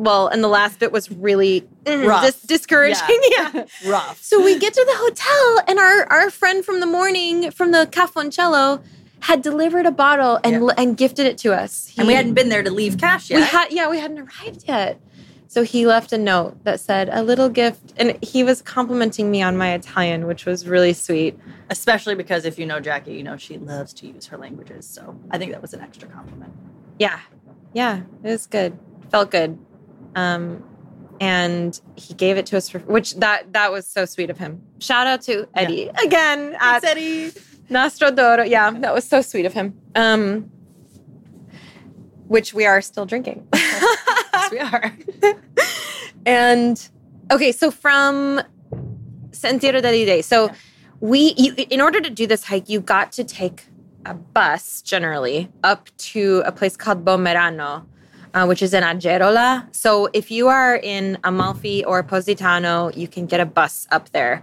[0.00, 2.24] well, and the last bit was really mm, Rough.
[2.24, 3.20] dis- discouraging.
[3.36, 3.50] Yeah.
[3.54, 3.68] right.
[3.86, 4.22] rough.
[4.22, 7.86] So we get to the hotel, and our, our friend from the morning from the
[7.90, 8.82] Cafoncello
[9.20, 10.74] had delivered a bottle and Yeah.
[10.78, 11.92] and gifted it to us.
[11.98, 13.36] and we hadn't been there to leave cash yet.
[13.36, 14.98] we had yeah, we hadn't arrived yet.
[15.46, 19.42] So he left a note that said a little gift, and he was complimenting me
[19.42, 21.36] on my Italian, which was really sweet.
[21.68, 24.86] Especially because if you know Jackie, you know she loves to use her languages.
[24.86, 26.52] So I think that was an extra compliment.
[26.98, 27.18] Yeah,
[27.74, 28.78] yeah, it was good.
[29.10, 29.58] Felt good.
[30.14, 30.64] Um,
[31.20, 34.62] and he gave it to us for which that that was so sweet of him.
[34.78, 37.32] Shout out to Eddie again at Eddie.
[37.68, 38.42] Nastro d'Oro.
[38.42, 39.78] Yeah, that was so sweet of him.
[39.94, 40.50] Um,
[42.26, 43.46] which we are still drinking.
[44.32, 44.96] Yes, we are.
[46.26, 46.88] and
[47.30, 48.40] okay, so from
[49.32, 50.22] Sentiero degli Dei.
[50.22, 50.54] So Yeah.
[51.00, 53.64] we, you, in order to do this hike, you got to take
[54.06, 57.84] a bus generally up to a place called Bomerano,
[58.34, 59.74] uh, which is in Agerola.
[59.74, 64.42] So if you are in Amalfi or Positano, you can get a bus up there.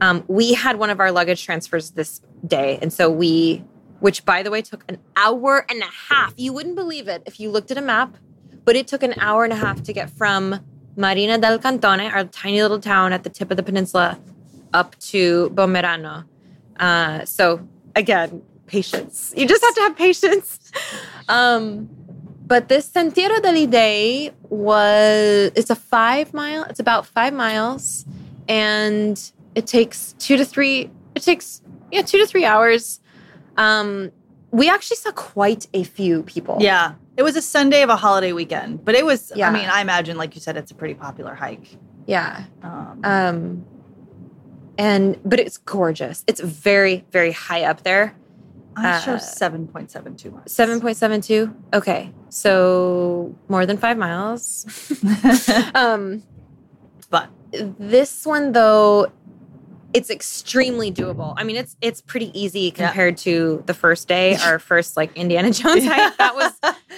[0.00, 3.64] Um, we had one of our luggage transfers this day, and so we,
[4.00, 6.34] which by the way took an hour and a half.
[6.36, 8.16] You wouldn't believe it if you looked at a map,
[8.64, 10.60] but it took an hour and a half to get from
[10.96, 14.18] Marina del Cantone, our tiny little town at the tip of the peninsula,
[14.72, 16.24] up to Bomerano.
[16.78, 17.66] Uh, so
[17.96, 19.32] again, patience.
[19.36, 20.72] You just have to have patience.
[21.30, 21.90] Um,
[22.48, 26.64] but this Sentiero degli Dei was it's a five mile.
[26.70, 28.06] It's about five miles,
[28.48, 29.16] and
[29.54, 30.90] it takes two to three.
[31.14, 33.00] It takes yeah two to three hours.
[33.56, 34.10] Um,
[34.50, 36.56] we actually saw quite a few people.
[36.60, 36.94] Yeah.
[37.16, 39.48] It was a Sunday of a holiday weekend, but it was, Yeah.
[39.50, 41.76] I mean, I imagine, like you said, it's a pretty popular hike.
[42.06, 42.44] yeah.
[42.62, 43.64] Um, Um,
[44.78, 46.24] and but it's gorgeous.
[46.28, 48.14] It's very very high up there.
[48.78, 50.52] I uh, show 7.72 miles.
[50.52, 51.54] Seven point seven two.
[51.72, 54.66] Okay, so more than five miles.
[55.74, 56.22] um,
[57.10, 59.10] But this one though,
[59.94, 61.34] it's extremely doable.
[61.36, 65.50] I mean, it's it's pretty easy compared to the first day, our first like Indiana
[65.50, 66.16] Jones hike.
[66.18, 66.52] That was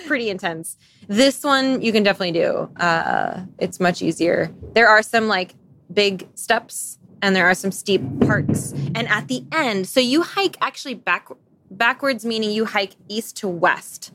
[0.06, 0.76] pretty intense.
[1.06, 2.70] This one you can definitely do.
[2.76, 4.52] Uh, it's much easier.
[4.74, 5.54] There are some like
[5.92, 8.72] big steps and there are some steep parts.
[8.94, 11.28] And at the end, so you hike actually back
[11.70, 14.12] backwards, meaning you hike east to west.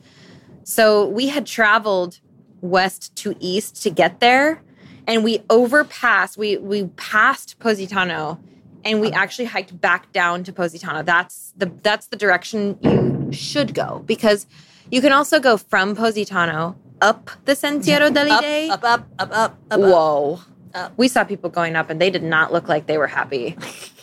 [0.63, 2.19] So we had traveled
[2.61, 4.61] west to east to get there,
[5.07, 6.37] and we overpassed.
[6.37, 8.39] We we passed Positano,
[8.83, 11.03] and we actually hiked back down to Positano.
[11.03, 14.47] That's the that's the direction you should go because
[14.91, 18.69] you can also go from Positano up the Sentiero degli Dei.
[18.69, 19.79] up, up, up, up, up, up.
[19.79, 20.33] Whoa.
[20.33, 20.54] Up.
[20.75, 23.55] Uh, we saw people going up and they did not look like they were happy.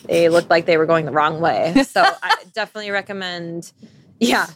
[0.07, 1.85] they looked like they were going the wrong way.
[1.85, 3.71] So I definitely recommend,
[4.19, 4.47] yeah,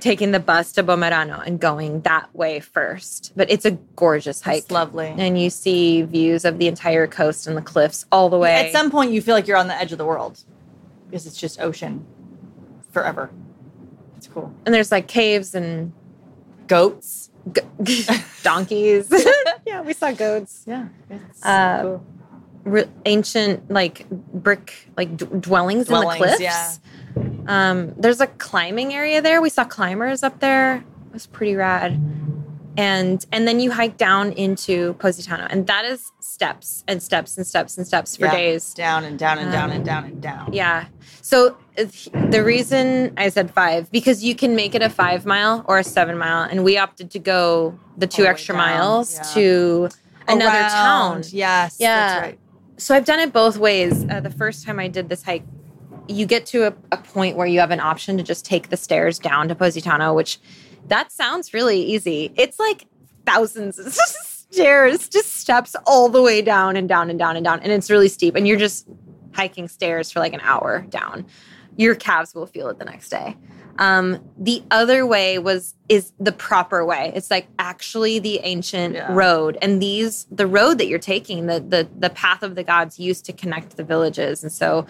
[0.00, 3.32] taking the bus to Bomerano and going that way first.
[3.36, 4.64] But it's a gorgeous hike.
[4.64, 5.14] It's lovely.
[5.16, 8.66] And you see views of the entire coast and the cliffs all the way.
[8.66, 10.42] At some point, you feel like you're on the edge of the world
[11.06, 12.04] because it's just ocean
[12.90, 13.30] forever.
[14.16, 14.52] It's cool.
[14.66, 15.92] and there's like caves and
[16.66, 17.30] Goats.
[17.52, 18.06] G-
[18.42, 19.08] donkeys.
[19.66, 20.64] yeah, we saw goats.
[20.66, 20.88] Yeah.
[21.10, 22.06] It's Uh, cool.
[22.64, 26.40] re- ancient like brick like d- dwellings, Dwellings, in the cliffs.
[26.40, 26.74] yeah.
[27.46, 29.40] Um, there's a climbing area there.
[29.42, 30.76] We saw climbers up there.
[30.76, 32.00] It was pretty rad.
[32.76, 37.46] And and then you hike down into Positano, and that is steps and steps and
[37.46, 38.32] steps and steps for Yeah.
[38.32, 38.74] days.
[38.74, 40.52] Down and down and down Um, and down and down.
[40.52, 40.86] Yeah.
[41.24, 45.78] So the reason I said five because you can make it a five mile or
[45.78, 49.22] a seven mile, and we opted to go the two extra miles yeah.
[49.32, 49.88] to
[50.28, 51.12] another town.
[51.12, 51.32] Around.
[51.32, 51.78] Yes.
[51.80, 51.96] Yeah.
[51.96, 52.38] That's right.
[52.76, 54.04] So I've done it both ways.
[54.04, 55.44] Uh, the first time I did this hike,
[56.08, 58.76] you get to a, a point where you have an option to just take the
[58.76, 60.38] stairs down to Positano, which
[60.88, 62.34] that sounds really easy.
[62.36, 62.84] It's like
[63.24, 63.94] thousands of
[64.50, 67.60] stairs, just steps all the way down and down and down and down.
[67.60, 68.34] And it's really steep.
[68.34, 68.86] And you're just
[69.34, 71.26] hiking stairs for like an hour down.
[71.76, 73.36] Your calves will feel it the next day.
[73.78, 77.10] Um, the other way was is the proper way.
[77.16, 79.12] It's like actually the ancient Yeah.
[79.12, 83.00] road, and these the road that you're taking, the the the path of the gods
[83.00, 84.86] used to connect the villages, and so.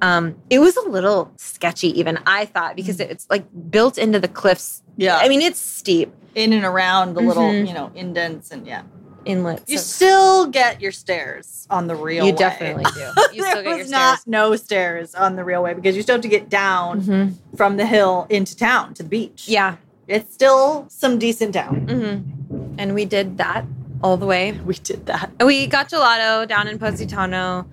[0.00, 4.28] Um, it was a little sketchy, even I thought, because it's like built into the
[4.28, 4.80] cliffs.
[4.96, 5.16] Yeah.
[5.16, 7.66] I mean, it's steep in and around the little, Mhm.
[7.66, 8.82] you know, indents and yeah.
[9.28, 9.70] Inlets.
[9.70, 12.38] You so- still get your stairs on the real You way.
[12.38, 13.00] definitely do.
[13.34, 14.26] You there still get your was not stairs.
[14.26, 17.34] no stairs on the real way because you still have to get down Mhm.
[17.56, 19.44] from the hill into town to the beach.
[19.46, 19.76] Yeah.
[20.06, 21.74] It's still some decent town.
[21.88, 23.64] hmm And we did that
[24.02, 24.52] all the way.
[24.64, 25.30] We did that.
[25.44, 27.66] We got gelato down in Positano.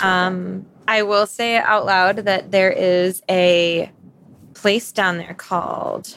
[0.00, 3.90] Um, I will say out loud that there is a
[4.54, 6.14] place down there called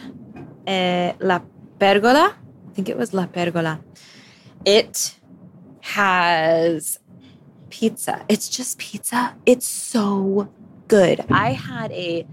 [0.68, 1.40] uh, La
[1.80, 2.36] Pergola.
[2.36, 3.80] I think it was La Pergola.
[4.66, 5.20] It
[5.82, 7.00] has
[7.70, 8.24] pizza.
[8.30, 9.36] It's just pizza.
[9.46, 10.50] It's so
[10.88, 11.26] good.
[11.30, 12.26] I had a.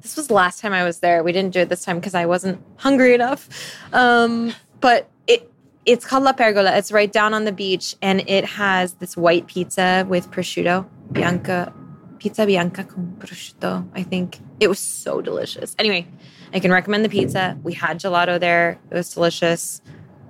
[0.00, 1.22] This was the last time I was there.
[1.22, 3.48] We didn't do it this time because I wasn't hungry enough.
[3.92, 5.50] Um, but it
[5.86, 6.76] it's called La Pergola.
[6.76, 11.72] It's right down on the beach, and it has this white pizza with prosciutto, bianca,
[12.18, 13.86] pizza bianca con prosciutto.
[13.94, 15.74] I think it was so delicious.
[15.78, 16.06] Anyway,
[16.54, 17.58] I can recommend the pizza.
[17.62, 18.78] We had gelato there.
[18.90, 19.82] It was delicious.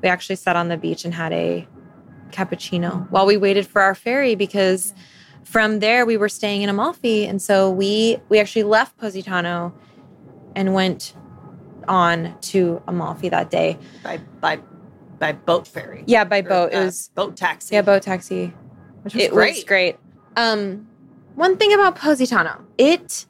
[0.04, 1.66] We actually sat on the beach and had a
[2.30, 4.92] cappuccino while we waited for our ferry because
[5.44, 9.72] from there we were staying in Amalfi, and so we we actually left Positano
[10.54, 11.14] and went
[11.88, 13.78] on to Amalfi that day.
[14.02, 14.60] By by
[15.18, 16.04] by boat ferry.
[16.06, 16.72] Yeah, by Or, boat.
[16.72, 17.74] It uh, was boat taxi.
[17.74, 18.52] yeah, boat taxi.
[19.04, 19.54] which was it great.
[19.54, 19.96] was great.
[20.36, 20.86] Um,
[21.34, 23.24] one thing about Positano, it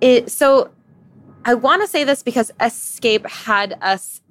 [0.00, 0.70] it so
[1.44, 4.22] I want to say this because S-Cape had us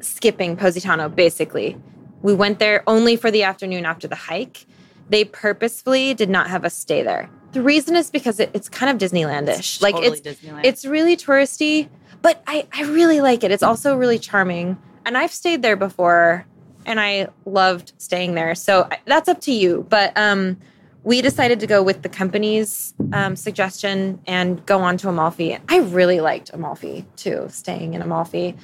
[0.00, 1.08] skipping Positano.
[1.08, 1.76] Basically,
[2.22, 4.66] we went there only for the afternoon after the hike.
[5.08, 7.30] They purposefully did not have us stay there.
[7.52, 9.80] The reason is because it, it's kind of Disneylandish.
[9.80, 10.60] like totally it's Disneyland.
[10.64, 11.88] it's really touristy,
[12.20, 13.50] but I, I really like it.
[13.50, 14.76] It's also really charming.
[15.06, 16.46] And I've stayed there before
[16.84, 18.54] and I loved staying there.
[18.54, 19.86] So that's up to you.
[19.88, 20.58] But um,
[21.04, 25.58] we decided to go with the company's um, suggestion and go on to Amalfi.
[25.68, 28.56] I really liked Amalfi too, staying in Amalfi.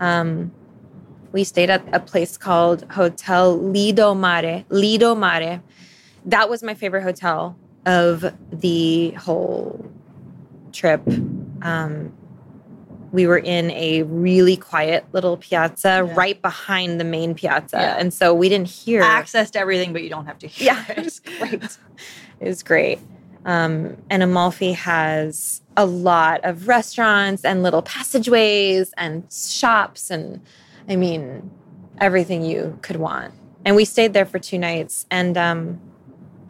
[0.00, 0.52] Um,
[1.32, 4.64] we stayed at a place called Hotel Lido Mare.
[4.70, 5.62] Lido Mare.
[6.24, 7.56] That was my favorite hotel
[7.86, 9.84] of the whole
[10.72, 11.00] trip.
[11.62, 12.12] Um,
[13.10, 16.14] we were in a really quiet little piazza Yeah.
[16.14, 17.76] right behind the main piazza.
[17.78, 17.96] Yeah.
[17.98, 20.84] And so we didn't hear access to everything, but you don't have to hear yeah,
[20.96, 21.78] it was great.
[22.40, 22.98] It was great.
[23.46, 30.42] Um, and Amalfi has a lot of restaurants and little passageways and shops and
[30.88, 31.50] I mean
[32.00, 33.34] everything you could want.
[33.64, 35.80] And we stayed there for two nights and um,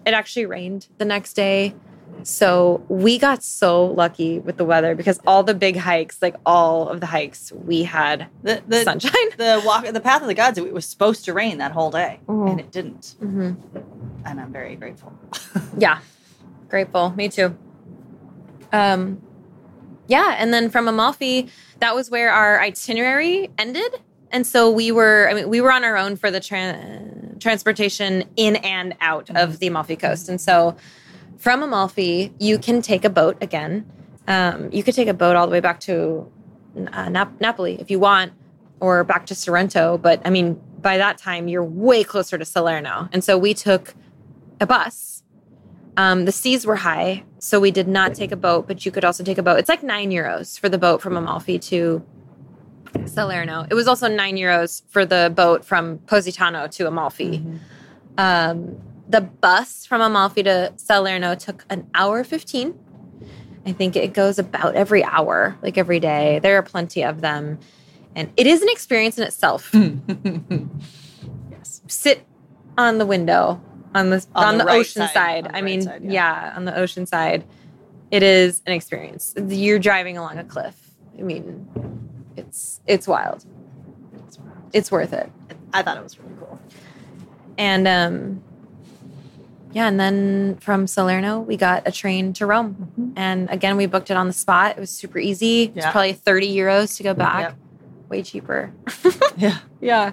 [0.07, 1.75] it actually rained the next day.
[2.23, 6.89] So we got so lucky with the weather because all the big hikes, like all
[6.89, 9.13] of the hikes, we had The, the, sunshine.
[9.37, 10.59] the walk, the path of the gods.
[10.59, 12.51] It was supposed to rain that whole day, Mhm.
[12.51, 13.15] and it didn't.
[13.23, 13.57] Mhm.
[14.25, 15.13] And I'm very grateful.
[15.79, 15.99] Yeah.
[16.69, 17.11] Grateful.
[17.17, 17.57] Me too.
[18.73, 19.23] Um
[20.09, 21.49] yeah, and then from Amalfi,
[21.81, 23.93] that was where our itinerary ended.
[24.31, 28.25] And so we were I mean we were on our own for the tran- transportation
[28.37, 30.29] in and out of the Amalfi coast.
[30.29, 30.77] And so
[31.39, 33.91] from Amalfi, you can take a boat again.
[34.27, 36.31] Um, you could take a boat all the way back to
[36.93, 38.33] uh, Nap- Napoli if you want,
[38.81, 39.99] or back to Sorrento.
[39.99, 43.09] But I mean, by that time, you're way closer to Salerno.
[43.13, 43.95] And so we took
[44.61, 45.23] a bus.
[45.97, 49.05] Um, the seas were high, so we did not take a boat, but you could
[49.05, 49.59] also take a boat.
[49.59, 52.05] It's like nine euros for the boat from Amalfi to
[53.07, 53.67] Salerno.
[53.71, 57.45] It was also nine euros for the boat from Positano to Amalfi.
[58.17, 62.79] Um, the bus from Amalfi to Salerno took an hour 15.
[63.67, 66.39] I think it goes about every hour, like every day.
[66.41, 67.59] There are plenty of them.
[68.15, 69.71] And it is an experience in itself.
[71.51, 71.83] yes.
[71.87, 72.27] Sit
[72.77, 73.61] on the window
[73.95, 75.45] on the on, On the, the right ocean side, side.
[75.45, 76.11] the I right mean, side, yeah.
[76.11, 76.57] yeah.
[76.57, 77.45] on the ocean side.
[78.11, 79.35] It is an experience.
[79.49, 80.75] You're driving along a cliff.
[81.19, 81.69] I mean,
[82.39, 83.45] it's it's wild.
[84.73, 85.31] It's worth it.
[85.73, 86.59] I thought it was really cool.
[87.57, 88.43] And um
[89.73, 93.13] yeah, and then from Salerno, we got a train to Rome.
[93.17, 94.77] And again, we booked it on the spot.
[94.79, 95.73] It was super easy.
[95.75, 95.93] Yeah.
[95.93, 97.41] probably 30 euros to go back.
[97.51, 97.57] Yep.
[98.09, 98.73] Way cheaper.
[99.37, 99.59] Yeah.
[99.81, 100.13] yeah.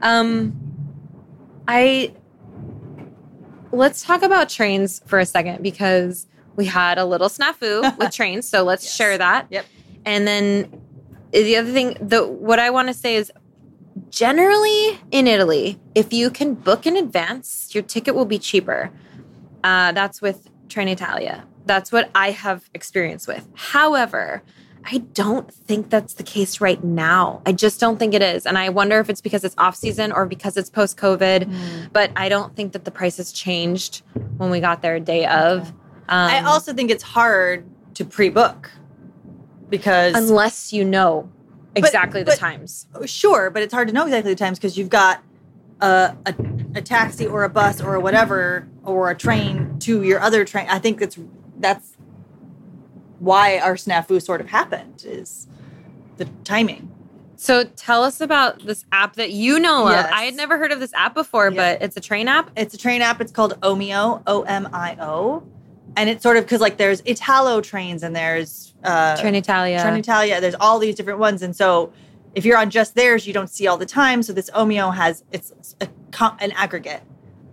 [0.00, 0.56] Um
[1.68, 2.14] I
[3.72, 6.26] let's talk about trains for a second because
[6.56, 8.48] we had a little snafu with trains.
[8.48, 8.94] So let's Yes.
[8.96, 9.46] share that.
[9.50, 9.66] Yep.
[10.04, 10.80] And then
[11.32, 13.32] the other thing, the what I want to say is
[14.10, 18.90] generally in Italy, if you can book in advance, your ticket will be cheaper.
[19.64, 21.42] Uh, that's with Trenitalia.
[21.64, 23.48] That's what I have experience with.
[23.54, 24.42] However,
[24.84, 27.40] I don't think that's the case right now.
[27.46, 28.46] I just don't think it is.
[28.46, 31.92] And I wonder if it's because it's off season or because it's post COVID.
[31.92, 34.02] But I don't think that the prices changed
[34.38, 35.68] when we got there day of.
[36.08, 37.64] Um, I also think it's hard
[37.94, 38.70] to pre-book
[39.72, 41.28] because unless you know
[41.74, 42.86] exactly the but- times.
[43.06, 45.20] sure, but it's hard to know exactly the times because you've got
[45.80, 46.34] a, a
[46.76, 50.66] a taxi or a bus or a whatever or a train to your other train.
[50.70, 51.18] I think that's
[51.58, 51.96] that's
[53.18, 55.48] why our snafu sort of happened is
[56.18, 56.88] the timing.
[57.36, 60.06] So tell us about this app that you know Yes.
[60.06, 60.12] of.
[60.12, 61.74] I had never heard of this app before, Yeah.
[61.74, 62.50] but it's a train app.
[62.56, 63.20] It's a train app.
[63.20, 65.42] It's called Omio, O M I O,
[65.96, 69.78] and it's sort of because like there's Italo trains and there's uh, Trenitalia.
[69.80, 70.40] Trenitalia.
[70.40, 71.92] There's all these different ones, and so
[72.34, 74.22] if you're on just theirs, you don't see all the time.
[74.22, 75.88] So this Omio has it's a,
[76.40, 77.02] an aggregate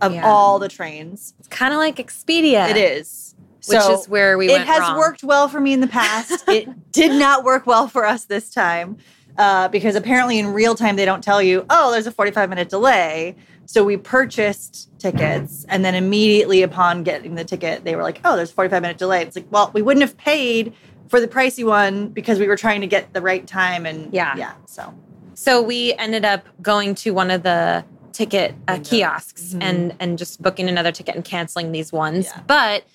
[0.01, 0.25] of Yeah.
[0.25, 1.33] all the trains.
[1.39, 2.69] It's kind of like Expedia.
[2.69, 3.35] It is,
[3.67, 4.97] Which So is where we it has wrong.
[4.97, 6.45] worked well for me in the past.
[6.47, 8.97] it did not work well for us this time
[9.37, 12.69] uh, because apparently in real time they don't tell you, oh, there's a 45 minute
[12.69, 13.35] delay.
[13.69, 18.35] So we purchased tickets, and then immediately upon getting the ticket, they were like, oh,
[18.35, 19.21] there's a 45 minute delay.
[19.21, 20.73] It's like, well, we wouldn't have paid
[21.07, 24.35] for the pricey one because we were trying to get the right time and Yeah.
[24.35, 24.53] yeah.
[24.65, 24.91] So
[25.35, 29.61] So we ended up going to one of the ticket uh, kiosks Mhm.
[29.61, 32.25] and and just booking another ticket and canceling these ones.
[32.25, 32.41] Yeah.
[32.47, 32.85] But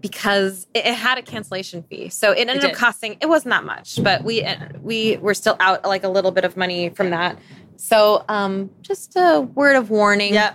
[0.00, 3.18] because it, it had a cancellation fee, so it ended up costing.
[3.20, 6.44] It wasn't that much, but we uh, we were still out like a little bit
[6.46, 7.38] of money from that.
[7.76, 10.34] So um, just a word of warning.
[10.34, 10.54] yeah,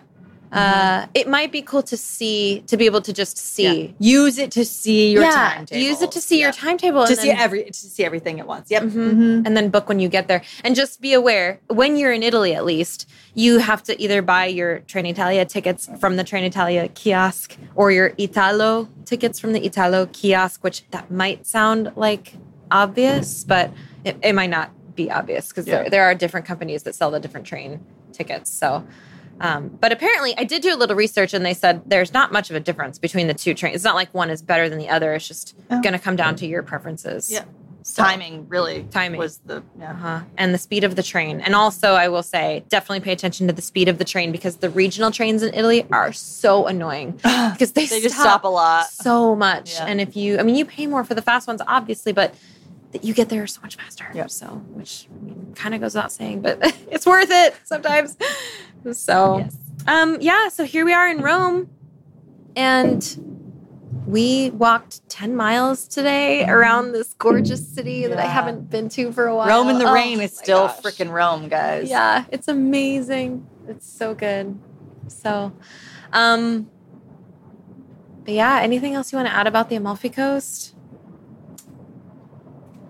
[0.52, 3.64] Uh, it might be cool to see to be able to just see.
[3.84, 3.92] yeah.
[4.20, 5.82] use it to see your yeah, timetable.
[5.82, 8.48] use it to see your timetable to and see then- every to see everything at
[8.48, 8.70] once.
[8.70, 8.84] Yep.
[8.84, 9.14] Mhm.
[9.14, 9.46] Mhm.
[9.46, 10.42] and then book when you get there.
[10.66, 14.46] And just be aware when you're in Italy, at least, you have to either buy
[14.48, 20.64] your Trenitalia tickets from the Trenitalia kiosk or your Italo tickets from the Italo kiosk,
[20.66, 22.34] which that might sound like
[22.70, 23.72] obvious, but
[24.04, 24.72] it, it might not
[25.06, 25.82] be obvious because Yeah.
[25.82, 27.80] there, there are different companies that sell the different train
[28.14, 28.50] tickets.
[28.52, 28.86] So.
[29.40, 32.52] Um, but apparently, I did do a little research, and they said there's not much
[32.52, 33.74] of a difference between the two trains.
[33.78, 35.16] It's not like one is better than the other.
[35.16, 35.82] It's just Oh.
[35.82, 37.32] going to come down to your preferences.
[37.32, 37.46] Yeah.
[37.82, 39.18] So- Timing really Timing.
[39.18, 39.92] was the yeah.
[39.94, 40.20] uh-huh.
[40.38, 41.42] and the speed of the train.
[41.42, 44.58] And also, I will say, definitely pay attention to the speed of the train because
[44.58, 47.12] the regional trains in Italy are so annoying
[47.54, 48.90] because they, They just stop a lot.
[48.92, 49.74] so much.
[49.74, 49.86] Yeah.
[49.88, 52.36] And if you, I mean, you pay more for the fast ones, obviously, but
[52.92, 54.06] that you get there so much faster.
[54.14, 54.28] Yeah.
[54.28, 56.60] So, which I mean, kind of goes without saying, but
[56.92, 58.18] it's worth it sometimes.
[58.94, 59.56] So, Yes.
[59.88, 60.50] um, yeah.
[60.50, 61.70] So here we are in Rome,
[62.56, 63.02] and
[64.08, 69.28] we walked 10 miles today around this gorgeous city that I haven't been to for
[69.28, 69.48] a while.
[69.48, 71.90] Rome in the Oh rain is still freaking Rome, guys.
[71.90, 73.48] Yeah, it's amazing.
[73.68, 74.60] It's so good.
[75.08, 75.54] So,
[76.12, 76.70] um,
[78.26, 80.76] but yeah, anything else you want to add about the Amalfi Coast?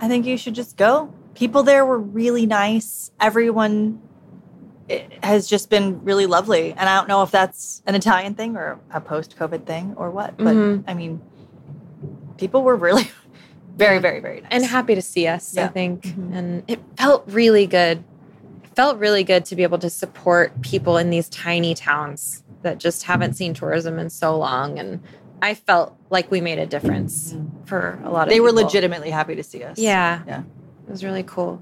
[0.01, 1.13] I think you should just go.
[1.35, 3.11] People there were really nice.
[3.21, 4.01] Everyone
[5.23, 6.71] has just been really lovely.
[6.71, 10.09] And I don't know if that's an Italian thing or a post COVID thing or
[10.09, 10.35] what.
[10.37, 10.83] But Mhm.
[10.87, 11.21] I mean,
[12.37, 13.09] people were really
[13.77, 14.49] very, very, very nice.
[14.51, 15.67] And happy to see us, I Yeah.
[15.69, 16.01] think.
[16.03, 16.35] Mhm.
[16.35, 17.99] And it felt really good.
[18.63, 22.77] It felt really good to be able to support people in these tiny towns that
[22.79, 24.77] just haven't seen tourism in so long.
[24.77, 24.99] And
[25.41, 27.35] I felt like we made a difference
[27.65, 28.63] for a lot of they were people.
[28.63, 29.77] legitimately happy to see us.
[29.79, 30.21] Yeah.
[30.27, 30.41] Yeah.
[30.87, 31.61] It was really cool.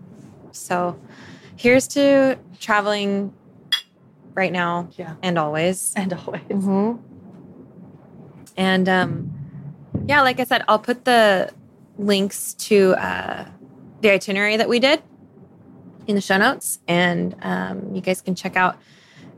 [0.52, 1.00] So
[1.56, 3.34] here's to traveling
[4.34, 5.16] right now Yeah.
[5.24, 5.94] and always.
[5.96, 6.42] And always.
[6.44, 7.02] Mm-hmm.
[8.58, 9.32] And um,
[10.08, 11.52] yeah, like I said, I'll put the
[11.98, 13.46] links to uh,
[14.02, 15.02] the itinerary that we did
[16.08, 18.78] in the show notes, and um, you guys can check out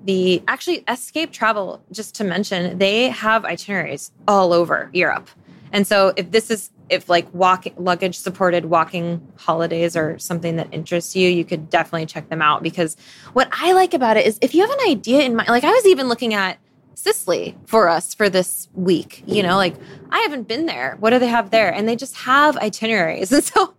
[0.06, 1.84] the actually S-Cape Travel.
[1.92, 5.30] Just to mention, they have itineraries all over Europe,
[5.72, 10.68] and so if this is if like walk luggage supported walking holidays or something that
[10.72, 12.98] interests you, you could definitely check them out because
[13.32, 15.72] what I like about it is if you have an idea in mind, like I
[15.72, 16.58] was even looking at
[16.94, 19.24] Sicily for us for this week.
[19.26, 19.76] You know, like
[20.12, 20.98] I haven't been there.
[21.00, 21.74] What do they have there?
[21.74, 23.32] And they just have itineraries.
[23.42, 23.74] And so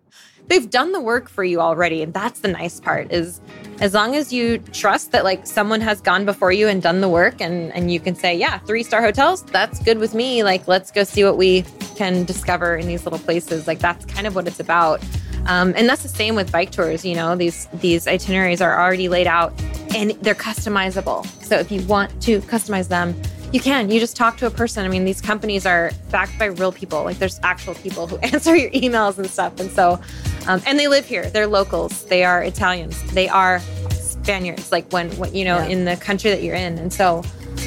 [0.49, 2.03] they've done the work for you already.
[2.03, 3.40] And that's the nice part is
[3.80, 7.09] as long as you trust that like someone has gone before you and done the
[7.09, 10.43] work and and you can say, yeah, three star hotels, that's good with me.
[10.43, 11.62] Like let's go see what we
[11.97, 13.66] can discover in these little places.
[13.66, 15.03] Like that's kind of what it's about.
[15.47, 17.05] Um, and that's the same with bike tours.
[17.05, 19.53] You know, these these itineraries are already laid out
[19.95, 21.26] and they're customizable.
[21.45, 23.20] So if you want to customize them,
[23.53, 23.91] you can.
[23.91, 24.85] You just talk to a person.
[24.85, 27.05] I mean, these companies are backed by real people.
[27.05, 29.61] Like there's actual people who answer your emails and stuff.
[29.61, 30.01] And so,
[30.47, 31.29] um, and they live here.
[31.31, 32.05] They're locals.
[32.07, 33.01] They are Italians.
[33.13, 34.73] They are Spaniards.
[34.73, 35.67] Like when, when you know, Yeah.
[35.67, 36.79] in the country that you're in.
[36.79, 37.23] And so,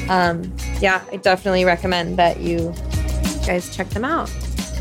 [0.08, 2.74] um, yeah, I definitely recommend that you
[3.46, 4.30] guys check them out.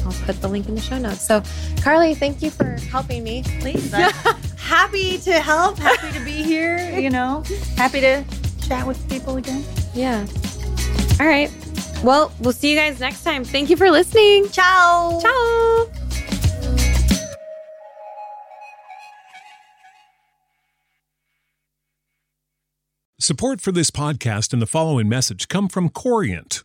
[0.05, 1.25] I'll put the link in the show notes.
[1.25, 1.41] So,
[1.81, 3.43] Carly, thank you for helping me.
[3.59, 3.91] Please.
[3.93, 4.11] I'm
[4.57, 7.43] happy to help, happy to be here, you know,
[7.75, 8.23] happy to
[8.67, 9.63] chat with people again.
[9.95, 10.25] Yeah.
[11.19, 11.49] All right.
[12.03, 13.43] Well, we'll see you guys next time.
[13.43, 14.49] Thank you for listening.
[14.49, 15.19] Ciao.
[15.21, 15.87] Ciao.
[23.17, 26.64] Support for this podcast and the following message come from Corient.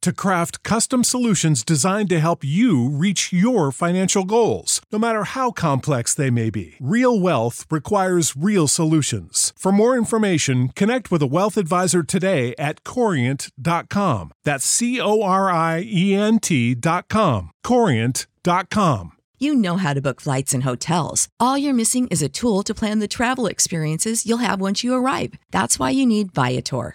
[0.00, 5.50] to craft custom solutions designed to help you reach your financial goals, no matter how
[5.50, 6.74] complex they may be.
[6.80, 9.52] Real wealth requires real solutions.
[9.58, 14.32] For more information, connect with a wealth advisor today at corient.com.
[14.44, 17.50] That's C O R I E N T.com.
[17.64, 19.12] Corient.com.
[19.42, 21.28] You know how to book flights and hotels.
[21.40, 24.94] All you're missing is a tool to plan the travel experiences you'll have once you
[24.94, 25.32] arrive.
[25.50, 26.94] That's why you need Viator.